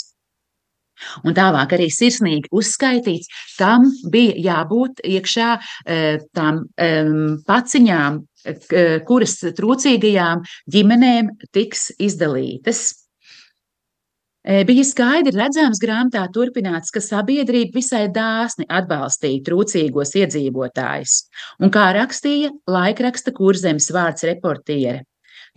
Un 1.22 1.36
tālāk 1.38 1.76
arī 1.78 1.92
sirsnīgi 1.94 2.50
uzskaitīts, 2.58 3.30
kam 3.60 3.86
bija 4.10 4.34
jābūt 4.48 5.04
iekšā 5.06 5.50
eh, 5.86 6.24
tām 6.34 6.64
paciņām, 7.46 8.24
kuras 9.06 9.36
trūcīgajām 9.60 10.42
ģimenēm 10.74 11.30
tiks 11.54 11.92
izdalītas. 12.02 13.07
Bija 14.48 14.84
skaidri 14.88 15.34
redzams 15.36 15.82
grāmatā 15.84 16.22
turpināts, 16.32 16.94
ka 16.96 17.02
sabiedrība 17.04 17.76
visai 17.82 18.06
dāsni 18.16 18.64
atbalstīja 18.72 19.44
trūcīgos 19.44 20.14
iedzīvotājus, 20.22 21.16
un 21.60 21.74
kā 21.74 21.90
rakstīja 21.98 22.54
laikraksta 22.72 23.34
kurzemes 23.36 23.90
vārds 23.92 24.24
reportiere. 24.30 25.02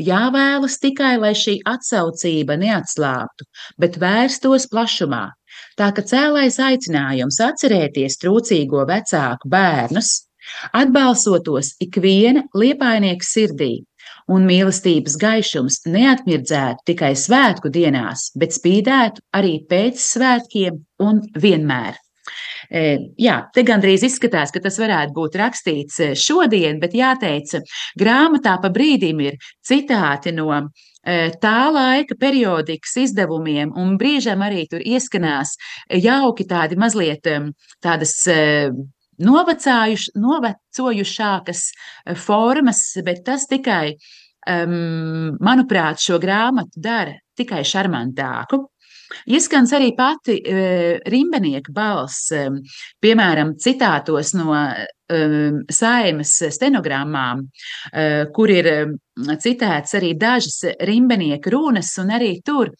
Jāvēlas 0.02 0.80
tikai, 0.82 1.12
lai 1.22 1.36
šī 1.38 1.60
atsaucība 1.70 2.56
neatslābtu, 2.58 3.46
bet 3.78 4.00
vērstos 4.02 4.66
plašumā. 4.72 5.28
Tā 5.78 5.92
ka 5.94 6.02
cēlais 6.02 6.58
aicinājums 6.58 7.38
atcerēties 7.46 8.18
trūcīgo 8.24 8.88
vecāku 8.90 9.52
bērnus, 9.54 10.10
atbalsotos 10.74 11.76
ikviena 11.86 12.42
liepainieka 12.58 13.28
sirdī, 13.28 13.84
un 14.30 14.46
mīlestības 14.48 15.16
gaišums 15.20 15.80
neatmirdzētu 15.90 16.86
tikai 16.92 17.14
svētku 17.18 17.72
dienās, 17.74 18.30
bet 18.38 18.54
spīdētu 18.56 19.24
arī 19.36 19.56
pēc 19.70 19.98
svētkiem 20.00 20.78
un 21.02 21.24
vienmēr. 21.34 21.98
Jā, 22.70 23.36
te 23.50 23.64
gandrīz 23.66 24.04
izskatās, 24.06 24.52
ka 24.54 24.60
tas 24.62 24.76
varētu 24.78 25.14
būt 25.16 25.38
rakstīts 25.40 25.98
šodien, 26.20 26.78
bet 26.82 26.94
jāteic, 26.94 27.56
grāmatā 27.98 28.54
pa 28.62 28.70
brīdim 28.70 29.24
ir 29.24 29.40
citāti 29.66 30.30
no 30.36 30.52
tā 31.42 31.58
laika 31.72 32.14
periodikas 32.20 32.94
izdevumiem, 33.02 33.72
un 33.74 33.96
brīžam 33.98 34.44
arī 34.46 34.66
tur 34.70 34.84
ieskanās 34.84 35.56
jauki 36.04 36.46
tādi 36.46 36.78
mazliet 36.78 37.26
tādas 37.82 38.14
novecojušākas 39.20 41.62
formas, 42.16 42.96
bet 43.04 43.24
tas 43.26 43.44
tikai, 43.50 43.98
manuprāt, 44.48 46.00
šo 46.00 46.16
grāmatu 46.22 46.80
dara 46.80 47.12
tikai 47.36 47.60
šarmantāku. 47.66 48.70
Ieskans 49.30 49.72
arī 49.74 49.90
pati 49.96 50.36
uh, 50.38 51.00
rimbenieka 51.10 51.72
balss, 51.74 52.30
um, 52.36 52.60
piemēram, 53.02 53.56
citātos 53.58 54.32
no 54.38 54.54
um, 54.54 55.58
saimas 55.66 56.36
stenogrammām, 56.54 57.42
uh, 57.42 58.30
kur 58.34 58.52
ir 58.54 58.70
um, 58.70 58.94
citēts 59.42 59.96
arī 59.98 60.14
dažas 60.18 60.62
rimbenieka 60.86 61.50
runas, 61.52 61.90
un 62.02 62.14
arī 62.14 62.36
tur 62.46 62.70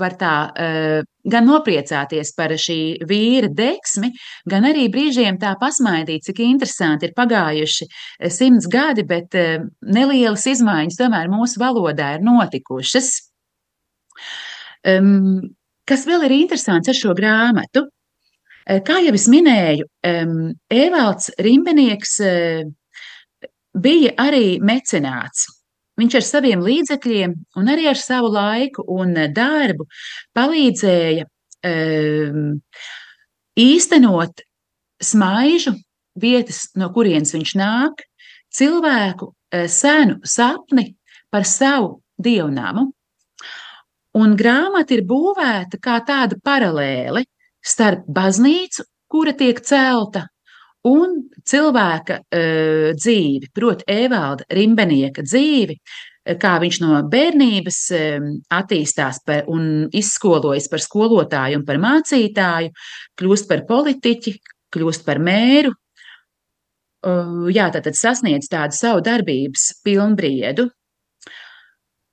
var 0.00 0.16
tā 0.20 0.34
uh, 0.48 0.98
gan 1.28 1.48
nopriecāties 1.48 2.32
par 2.36 2.54
šī 2.58 2.78
vīra 3.08 3.50
deksmi, 3.52 4.12
gan 4.48 4.66
arī 4.68 4.88
brīžiem 4.92 5.38
tā 5.42 5.54
pasmaidīt, 5.60 6.24
cik 6.28 6.42
interesanti 6.46 7.08
ir 7.08 7.16
pagājuši 7.16 7.88
simts 8.32 8.68
gadi, 8.72 9.06
bet 9.08 9.36
uh, 9.38 9.64
nelielas 9.82 10.46
izmaiņas 10.50 11.00
tomēr 11.00 11.32
mūsu 11.32 11.62
valodā 11.62 12.14
ir 12.16 12.26
notikušas. 12.26 13.12
Kas 14.82 16.06
vēl 16.08 16.24
ir 16.26 16.32
interesants 16.40 16.90
ar 16.90 16.96
šo 16.98 17.12
grāmatu? 17.14 17.84
Eh, 18.66 18.78
kā 18.86 19.00
jau 19.02 19.14
es 19.16 19.26
minēju, 19.30 19.88
Evalds 20.70 21.32
Rimbenieks 21.42 22.12
eh, 22.22 22.62
bija 23.74 24.12
arī 24.22 24.60
mecenāts. 24.62 25.48
Viņš 26.00 26.14
ar 26.18 26.24
saviem 26.24 26.62
līdzekļiem 26.64 27.34
un 27.60 27.68
arī 27.68 27.88
ar 27.90 27.98
savu 28.00 28.30
laiku 28.32 28.84
un 28.88 29.12
darbu 29.34 29.86
palīdzēja 30.36 31.26
īstenot 33.62 34.42
smaižu 35.02 35.74
vietas, 36.18 36.66
no 36.76 36.88
kurienes 36.94 37.34
viņš 37.34 37.54
nāk, 37.58 38.02
cilvēku 38.52 39.32
eh, 39.52 39.68
senu 39.68 40.20
sapni 40.24 40.92
par 41.32 41.46
savu 41.48 42.00
dievnamu. 42.22 42.90
Un 44.12 44.34
grāmata 44.36 44.92
ir 44.92 45.06
būvēta 45.08 45.80
kā 45.80 45.96
tāda 46.04 46.36
paralēle 46.44 47.24
starp 47.64 48.04
baznīcu, 48.12 48.84
kura 49.08 49.32
tiek 49.36 49.60
celta, 49.64 50.26
un 50.88 51.18
cilvēka 51.46 52.18
uh, 52.22 52.88
dzīvi, 52.96 53.50
proti, 53.54 53.86
Evalda 53.90 54.46
Rimbenieka 54.50 55.24
dzīvi, 55.26 55.78
kā 56.38 56.52
viņš 56.62 56.78
no 56.84 57.00
bērnības 57.10 57.78
um, 57.98 58.26
attīstās 58.54 59.22
par, 59.26 59.46
un 59.50 59.88
izskolojas 59.94 60.68
par 60.70 60.82
skolotāju 60.82 61.60
un 61.60 61.64
par 61.66 61.80
mācītāju, 61.82 62.70
kļūst 63.18 63.48
par 63.50 63.64
politiķi, 63.66 64.36
kļūst 64.72 65.06
par 65.06 65.22
mēru. 65.22 65.74
Uh, 67.02 67.48
jā, 67.50 67.66
tātad 67.74 67.98
sasniedz 67.98 68.46
tādu 68.50 68.78
savu 68.78 69.02
darbības 69.02 69.72
pilnbriedu. 69.82 70.68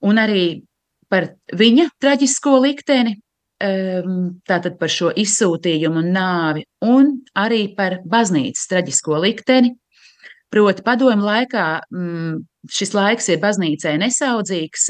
Un 0.09 0.17
arī 0.17 0.63
par 1.11 1.33
viņa 1.53 1.89
traģisko 2.01 2.55
likteni, 2.63 3.17
tātad 3.59 4.77
par 4.79 4.91
šo 4.91 5.11
izsūtījumu 5.19 5.99
un 5.99 6.11
nāvi, 6.15 6.63
un 6.85 7.11
arī 7.35 7.75
par 7.75 7.99
baznīcas 8.07 8.69
traģisko 8.71 9.19
likteni. 9.25 9.73
Proti, 10.49 10.81
padomu 10.81 11.27
laikā 11.27 11.65
šis 12.73 12.93
laiks 12.95 13.27
ir 13.29 13.41
baznīcai 13.43 13.97
nesaudzīgs, 14.01 14.87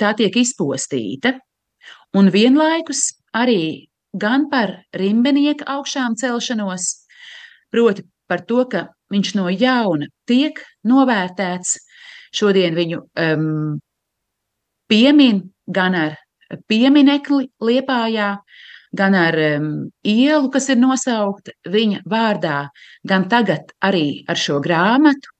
tā 0.00 0.14
tiek 0.18 0.40
izpostīta. 0.40 1.36
Un 2.16 2.30
vienlaikus 2.32 3.12
arī 3.36 3.88
gan 4.16 4.48
par 4.50 4.72
rimbenieka 4.96 5.68
augšām 5.68 6.16
celšanos, 6.18 6.88
proti 7.70 8.06
par 8.28 8.42
to, 8.48 8.64
ka 8.64 8.88
viņš 9.12 9.34
no 9.36 9.48
jauna 9.52 10.08
tiek 10.28 10.58
novērtēts. 10.88 11.76
Šodien 12.34 12.74
viņu 12.76 13.04
um, 13.04 13.78
piemin 14.88 15.46
gan 15.64 15.94
ar 15.96 16.16
pieminekli 16.68 17.48
Liepājā, 17.60 18.36
gan 18.96 19.14
ar 19.18 19.36
um, 19.58 19.68
ielu, 20.06 20.48
kas 20.52 20.68
ir 20.72 20.80
nosaukta 20.80 21.52
viņa 21.68 22.02
vārdā, 22.08 22.68
gan 23.04 23.28
tagad 23.28 23.72
arī 23.84 24.24
ar 24.28 24.40
šo 24.40 24.60
grāmatu, 24.64 25.32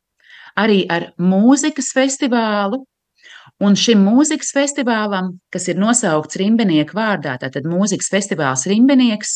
arī 0.58 0.84
ar 0.90 1.12
mūzikas 1.18 1.92
festivālu. 1.96 2.84
Un 3.58 3.74
šim 3.74 4.04
mūzikas 4.06 4.52
festivālam, 4.54 5.32
kas 5.50 5.64
ir 5.66 5.78
nosaukts 5.80 6.38
Rimbenieku 6.38 6.94
vārdā, 6.94 7.32
tātad 7.42 7.64
mūzikas 7.66 8.06
festivāls 8.12 8.68
Rimbenieks, 8.70 9.32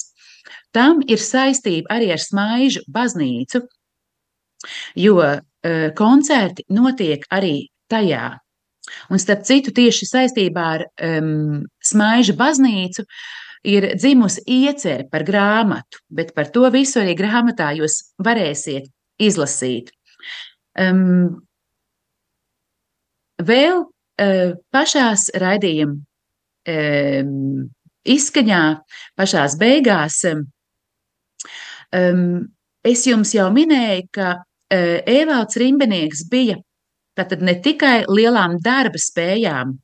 tam 0.71 1.01
ir 1.11 1.19
saistība 1.19 1.97
arī 1.97 2.13
ar 2.15 2.23
Smaižu 2.23 2.85
baznīcu, 2.87 3.65
jo 5.03 5.17
uh, 5.19 5.43
koncerti 5.99 6.69
notiek 6.71 7.27
arī 7.35 7.57
tajā. 7.91 8.29
Un 9.13 9.21
starp 9.23 9.45
citu, 9.47 9.71
tieši 9.75 10.07
saistībā 10.09 10.63
ar 10.77 10.83
um, 11.07 11.63
Smaižu 11.85 12.35
baznīcu 12.39 13.05
ir 13.71 13.83
dzimusi 13.95 14.43
iecerē 14.51 15.07
par 15.11 15.23
grāmatu, 15.27 16.01
bet 16.11 16.35
par 16.35 16.51
to 16.55 16.71
visu 16.75 17.01
arī 17.03 17.15
grāmatā 17.19 17.71
jūs 17.79 17.95
varēsiet 18.23 18.89
izlasīt. 19.23 19.93
Um, 20.79 21.43
vēl 23.43 23.85
uh, 23.85 24.51
pašās 24.75 25.31
raidījuma 25.39 25.97
um, 26.75 27.71
izskaņā, 28.03 28.63
pašās 29.19 29.57
beigās, 29.61 30.25
um, 30.27 30.43
es 32.83 33.07
jums 33.07 33.35
jau 33.37 33.47
minēju, 33.55 34.09
ka 34.11 34.29
uh, 34.41 34.99
Evalds 35.07 35.57
Rimbenieks 35.63 36.27
bija 36.33 36.57
tātad 37.19 37.43
ne 37.45 37.55
tikai 37.65 38.03
lielām 38.09 38.59
darba 38.65 39.01
spējām 39.01 39.77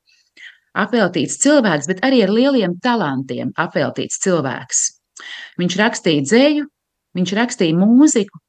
apveltīts 0.79 1.39
cilvēks, 1.43 1.89
bet 1.91 2.03
arī 2.07 2.23
ar 2.25 2.33
lieliem 2.33 2.77
talantiem 2.85 3.53
apveltīts 3.59 4.21
cilvēks. 4.25 4.83
Viņš 5.59 5.77
rakstīja 5.81 6.25
dzēju, 6.27 6.67
viņš 7.19 7.35
rakstīja 7.39 7.79
mūziku, 7.79 8.41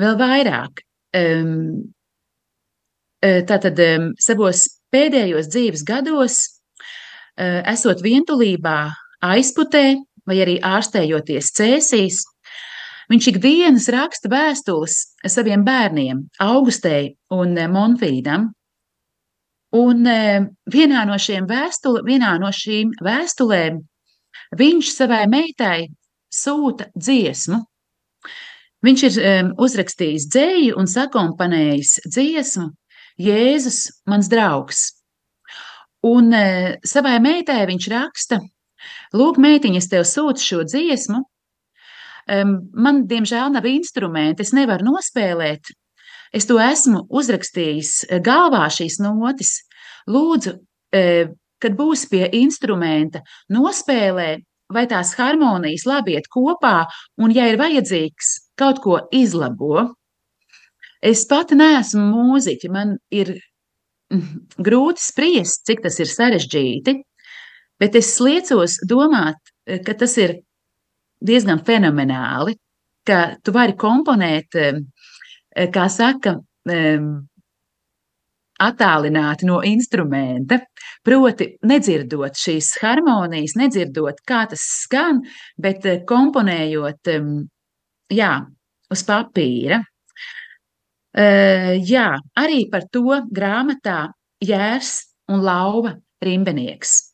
vēl 0.00 0.18
vairāk. 0.20 0.82
Um, 1.14 1.94
tātad 3.22 3.78
savos 4.20 4.66
pēdējos 4.92 5.48
dzīves 5.48 5.84
gados, 5.88 6.40
uh, 7.38 7.62
esot 7.70 8.02
vientulībā, 8.04 8.78
aizputē 9.24 9.86
vai 10.28 10.40
arī 10.44 10.58
ārstējoties 10.64 11.52
cēsīs, 11.56 12.20
viņš 13.12 13.30
ikdienas 13.34 13.88
raksta 13.92 14.30
vēstules 14.32 14.98
saviem 15.26 15.64
bērniem, 15.66 16.26
Augustei 16.42 17.14
un 17.34 17.56
Monfīdam, 17.72 18.52
Un 19.74 20.06
vienā 20.70 21.02
no, 21.08 21.16
vēstule, 21.50 22.04
vienā 22.06 22.36
no 22.38 22.52
šīm 22.54 22.92
vēstulēm 23.02 23.80
viņš 24.54 24.90
savai 24.94 25.24
meitai 25.26 25.88
sūta 26.30 26.86
dziesmu. 26.94 27.58
Viņš 28.84 29.02
ir 29.08 29.18
um, 29.18 29.50
uzrakstījis 29.64 30.28
dzēju 30.30 30.76
un 30.78 30.86
sakompanējis 30.90 31.96
dziesmu 32.06 32.68
Jēzus, 33.18 33.80
mans 34.10 34.28
draugs. 34.30 34.84
Un 36.04 36.30
savai 36.84 37.16
meitai 37.22 37.62
viņš 37.70 37.86
raksta, 37.90 38.40
lūk, 39.16 39.38
meitiņa, 39.40 39.80
es 39.80 39.90
tev 39.90 40.04
sūtu 40.06 40.42
šo 40.42 40.64
dziesmu. 40.68 41.22
Man, 42.26 43.02
diemžēl, 43.08 43.50
nav 43.52 43.66
instrumenti, 43.68 44.46
es 44.46 44.54
nevaru 44.56 44.86
nospēlēt, 44.86 45.68
Es 46.34 46.48
to 46.50 46.58
esmu 46.58 47.04
uzrakstījis 47.14 47.92
eh, 48.08 48.20
galvā 48.24 48.66
šīs 48.74 48.98
notis. 49.04 49.60
Lūdzu, 50.10 50.56
eh, 50.96 51.30
kad 51.62 51.76
būs 51.78 52.08
pie 52.10 52.26
instrumenta, 52.40 53.22
nospēlē, 53.54 54.28
vai 54.74 54.84
tās 54.90 55.14
harmonijas 55.18 55.84
labi 55.86 56.16
iet 56.16 56.26
kopā, 56.32 56.88
un, 57.22 57.32
ja 57.36 57.46
ir 57.48 57.60
vajadzīgs, 57.60 58.32
kaut 58.58 58.82
ko 58.82 58.98
izlabo. 59.14 59.86
Es 61.04 61.22
pati 61.30 61.56
neesmu 61.60 62.02
mūziķa, 62.10 62.70
man 62.72 62.96
ir 63.14 63.36
mm, 64.10 64.58
grūti 64.66 65.04
spriest, 65.04 65.62
cik 65.68 65.84
tas 65.84 66.00
ir 66.02 66.10
sarežģīti, 66.10 66.96
bet 67.78 67.94
es 68.00 68.10
liecos 68.24 68.80
domāt, 68.90 69.38
eh, 69.68 69.78
ka 69.86 69.94
tas 70.02 70.18
ir 70.18 70.40
diezgan 71.24 71.62
fenomenāli, 71.64 72.56
ka 73.04 73.36
tu 73.44 73.52
vari 73.52 73.74
komponēt 73.76 74.56
Eh, 75.54 75.70
kā 75.70 75.86
saka, 75.90 76.34
attālināti 78.64 79.46
no 79.46 79.60
instrumenta, 79.66 80.58
proti, 81.06 81.50
nedzirdot 81.68 82.38
šīs 82.38 82.72
harmonijas, 82.82 83.54
nedzirdot, 83.60 84.22
kā 84.26 84.44
tas 84.50 84.64
skan, 84.82 85.20
bet 85.60 85.86
eh, 85.86 86.02
komponējot 86.08 87.12
jā, 88.14 88.32
uz 88.90 89.06
papīra. 89.06 89.78
Eh, 91.14 91.74
jā, 91.86 92.08
arī 92.42 92.64
par 92.70 92.88
to 92.90 93.20
grāmatā 93.30 94.08
Jērs 94.42 94.96
un 95.30 95.44
Lauva 95.46 95.94
Rimbenieks. 96.24 97.13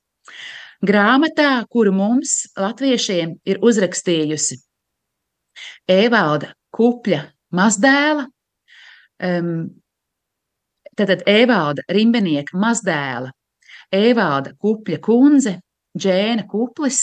Grāmatā, 0.81 1.67
kuru 1.69 1.93
mums, 1.93 2.47
latviešiem, 2.57 3.35
ir 3.45 3.61
uzrakstījusi 3.61 4.57
Evalda 5.91 6.55
Kupļa 6.73 7.21
mazdēla, 7.53 8.25
um, 9.29 9.51
tātad 10.97 11.27
Evalda 11.29 11.85
Rimbenieka 11.93 12.57
mazdēla, 12.57 13.29
Evalda 13.93 14.55
Kupļa 14.57 15.01
kundze, 15.05 15.59
Džēna 15.99 16.47
Kuplis, 16.49 17.03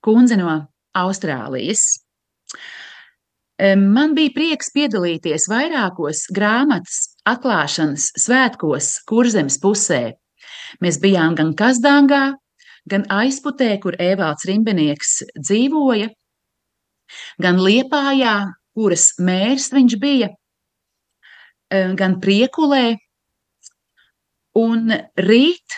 kundze 0.00 0.38
no 0.40 0.56
Austrālijas. 0.96 1.84
Man 3.58 4.12
bija 4.16 4.32
prieks 4.36 4.68
piedalīties 4.72 5.48
vairākos 5.48 6.26
grāmatas 6.36 7.16
atklāšanas 7.28 8.10
svētkos 8.20 8.90
Kurzemes 9.08 9.56
pusē. 9.62 10.02
Mēs 10.84 11.00
bijām 11.00 11.34
gan 11.38 11.54
Kazdāngā, 11.56 12.36
gan 12.90 13.06
aizputē, 13.12 13.70
kur 13.82 13.96
Evalds 14.02 14.46
Rimbenieks 14.48 15.18
dzīvoja, 15.36 16.10
gan 17.42 17.60
Liepājā, 17.62 18.36
kuras 18.76 19.12
mērs 19.22 19.70
viņš 19.74 19.98
bija, 20.00 20.30
eh, 21.70 21.94
gan 21.94 22.20
priekulē. 22.20 22.96
Un 24.56 24.88
rīt 25.20 25.76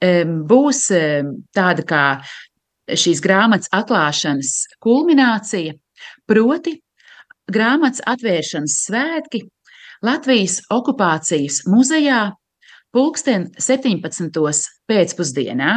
eh, 0.00 0.24
būs 0.24 0.90
eh, 0.94 1.22
tāda 1.54 1.82
kā 1.86 2.04
šīs 2.86 3.22
grāmatas 3.22 3.70
atklāšanas 3.72 4.78
kulminācija, 4.82 5.74
proti 6.26 6.76
grāmatas 7.50 8.02
atvēršanas 8.06 8.78
svētki 8.86 9.42
Latvijas 10.02 10.60
okupācijas 10.70 11.62
muzejā 11.70 12.32
pulksten 12.92 13.50
17. 13.58 14.30
pēcpusdienā. 14.90 15.76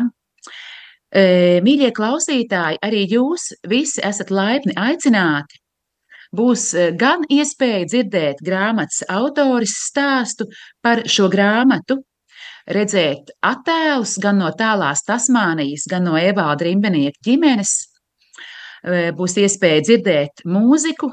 Mīļie 1.13 1.91
klausītāji, 1.95 2.81
arī 2.83 3.05
jūs 3.11 3.51
visi 3.69 4.01
esat 4.03 4.31
laipni 4.33 4.73
aicināti 4.75 5.61
būs 6.35 6.71
gan 6.99 7.23
iespēja 7.31 7.85
dzirdēt 7.89 8.43
grāmatas 8.45 9.03
autoris 9.11 9.75
stāstu 9.85 10.47
par 10.83 11.05
šo 11.07 11.29
grāmatu, 11.31 11.99
redzēt 12.67 13.31
attēlus 13.45 14.17
gan 14.21 14.41
no 14.41 14.51
tālās 14.57 15.05
Tasmānijas, 15.07 15.85
gan 15.89 16.07
no 16.09 16.17
Evalda 16.19 16.67
Rimbenieka 16.67 17.21
ģimenes. 17.25 17.75
Būs 19.17 19.37
iespēja 19.41 19.85
dzirdēt 19.85 20.43
mūziku, 20.45 21.09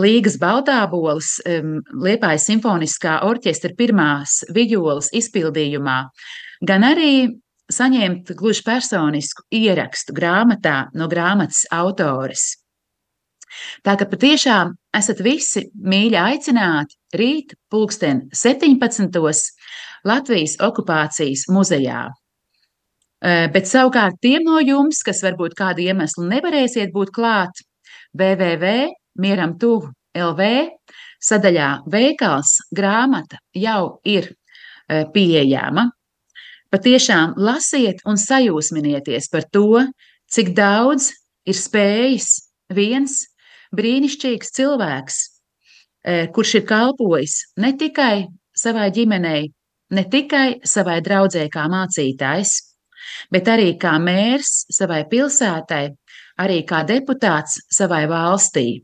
Līgas 0.00 0.38
Baltābolas, 0.40 1.34
Liepājas 1.44 2.46
simfoniskā 2.48 3.18
orķestra 3.26 3.74
pirmās 3.76 4.38
vijoles 4.54 5.10
izpildījumā, 5.12 5.98
gan 6.64 6.86
arī 6.88 7.12
saņemt 7.72 8.34
gluži 8.38 8.64
personisku 8.66 9.44
ierakstu 9.54 10.14
grāmatā 10.16 10.86
no 10.94 11.08
grāmatas 11.10 11.64
autores. 11.72 12.52
Tā 13.84 13.96
ka 14.00 14.06
patiešām 14.08 14.72
esat 14.96 15.20
visi 15.24 15.66
mīļi 15.76 16.18
aicināti 16.18 16.96
rīt, 17.18 17.54
pulksten 17.72 18.26
17. 18.36 19.20
Latvijas 20.08 20.56
okupācijas 20.64 21.46
muzejā. 21.52 22.06
Bet 23.22 23.68
savukārt 23.70 24.18
tiem 24.24 24.42
no 24.48 24.58
jums, 24.64 25.02
kas 25.06 25.22
varbūt 25.22 25.54
kādu 25.58 25.84
iemeslu 25.84 26.26
nevarēsiet 26.26 26.90
būt 26.94 27.12
klāt, 27.14 27.60
www.mieram 28.18 29.54
tuvu 29.62 29.92
LV 30.18 30.48
sadaļā 31.22 31.68
veikals 31.92 32.56
grāmata 32.74 33.38
jau 33.54 34.00
ir 34.04 34.32
pieejama. 35.14 35.86
Patiešām 36.72 37.34
lasiet 37.36 38.00
un 38.08 38.16
sajūsminieties 38.16 39.28
par 39.32 39.44
to, 39.52 39.82
cik 40.32 40.54
daudz 40.56 41.10
ir 41.44 41.58
spējis 41.58 42.28
viens 42.72 43.18
brīnišķīgs 43.76 44.54
cilvēks, 44.56 45.18
kurš 46.32 46.54
ir 46.60 46.64
kalpojis 46.68 47.36
ne 47.60 47.74
tikai 47.76 48.24
savai 48.56 48.88
ģimenei, 48.94 49.50
ne 49.92 50.04
tikai 50.08 50.62
savai 50.64 51.00
draudzē 51.04 51.44
kā 51.52 51.68
mācītājs, 51.72 52.54
bet 53.32 53.48
arī 53.52 53.74
kā 53.80 53.98
mērs 54.00 54.64
savai 54.72 55.04
pilsētai, 55.12 55.84
arī 56.40 56.62
kā 56.64 56.82
deputāts 56.88 57.60
savai 57.68 58.06
valstī. 58.08 58.82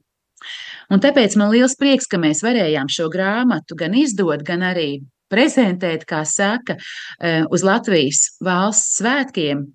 Un 0.93 1.01
tāpēc 1.01 1.37
man 1.41 1.53
liels 1.53 1.77
prieks, 1.77 2.07
ka 2.09 2.21
mēs 2.21 2.45
varējām 2.45 2.89
šo 2.93 3.09
grāmatu 3.13 3.77
gan 3.77 3.97
izdot, 3.97 4.45
gan 4.45 4.65
arī 4.65 5.01
prezentēt, 5.31 6.05
kā 6.09 6.25
saka, 6.27 6.77
eh, 7.21 7.45
uz 7.51 7.63
Latvijas 7.63 8.39
valsts 8.45 9.01
svētkiem, 9.01 9.67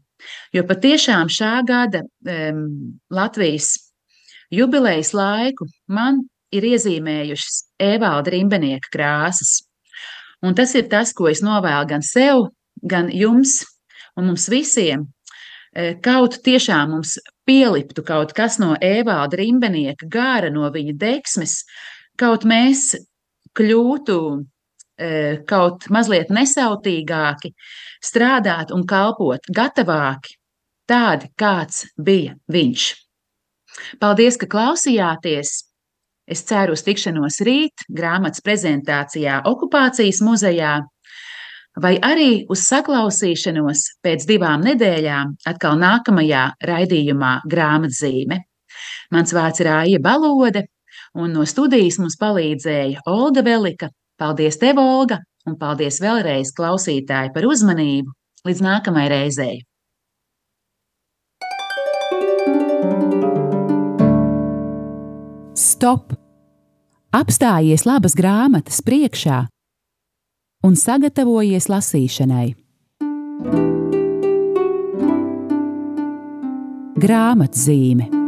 jo 0.53 0.63
patiešām 0.63 1.27
šā 1.27 1.65
gada 1.67 2.03
Latvijas 3.11 3.73
jubilejas 4.53 5.11
laiku 5.13 5.67
man 5.87 6.23
ir 6.53 6.65
iezīmējušas 6.67 7.59
Evalda 7.81 8.33
Rimbenieka 8.33 8.91
krāsas. 8.93 9.63
Un 10.43 10.55
tas 10.57 10.73
ir 10.75 10.89
tas, 10.91 11.13
ko 11.15 11.29
es 11.31 11.41
novēlu 11.43 11.87
gan 11.89 12.03
sev, 12.05 12.49
gan 12.83 13.09
jums, 13.13 13.61
un 14.19 14.27
mums 14.29 14.49
visiem 14.51 15.07
e, 15.73 15.93
kaut 16.03 16.37
tiešām 16.45 16.91
mums 16.93 17.15
pieliptu 17.47 18.03
kaut 18.05 18.35
kas 18.35 18.59
no 18.61 18.73
Evalda 18.81 19.39
Rimbenieka 19.39 20.09
gara, 20.11 20.51
no 20.53 20.67
viņa 20.71 20.97
deksmes, 20.99 21.61
kaut 22.19 22.45
mēs 22.47 22.91
kļūtu 23.57 24.19
kaut 25.49 25.87
mazliet 25.89 26.29
nesautīgāki, 26.29 27.53
strādāt 28.03 28.73
un 28.75 28.85
kalpot 28.87 29.47
gatavāki, 29.49 30.37
tādi, 30.89 31.31
kāds 31.39 31.87
bija 31.97 32.35
viņš. 32.51 32.87
Paldies, 33.99 34.37
ka 34.37 34.49
klausījāties! 34.49 35.53
Es 36.29 36.39
ceru 36.47 36.77
uz 36.77 36.85
tikšanos 36.85 37.41
rīt 37.43 37.83
grāmatas 37.91 38.43
prezentācijā 38.45 39.41
Okupācijas 39.49 40.21
muzejā 40.23 40.77
vai 41.81 41.97
arī 42.05 42.45
uz 42.53 42.65
saklausīšanos 42.67 43.85
pēc 44.05 44.27
divām 44.29 44.63
nedēļām 44.65 45.33
atkal 45.49 45.79
nākamajā 45.81 46.43
raidījumā 46.69 47.33
grāmatzīme. 47.49 48.39
Mans 49.13 49.33
vārds 49.33 49.63
ir 49.63 49.69
Aija 49.73 49.99
Balode, 50.01 50.65
un 51.17 51.33
no 51.33 51.45
studijas 51.49 51.99
mums 52.01 52.17
palīdzēja 52.21 53.03
Olga 53.09 53.43
Velika. 53.45 53.89
Paldies 54.23 54.55
tev, 54.55 54.77
Olga, 54.79 55.17
un 55.43 55.57
paldies 55.59 55.97
vēlreiz 55.99 56.53
klausītāji 56.55 57.33
par 57.35 57.43
uzmanību. 57.43 58.13
Līdz 58.47 58.61
nākamajai 58.63 59.09
reizei! 59.11 59.57
Stop! 65.59 66.15
Apstājies 67.11 67.83
labas 67.83 68.15
grāmatas 68.15 68.79
priekšā 68.87 69.43
un 70.63 70.79
sagatavojies 70.79 71.67
lasīšanai. 71.67 72.47
Grāmatzīme 77.03 78.22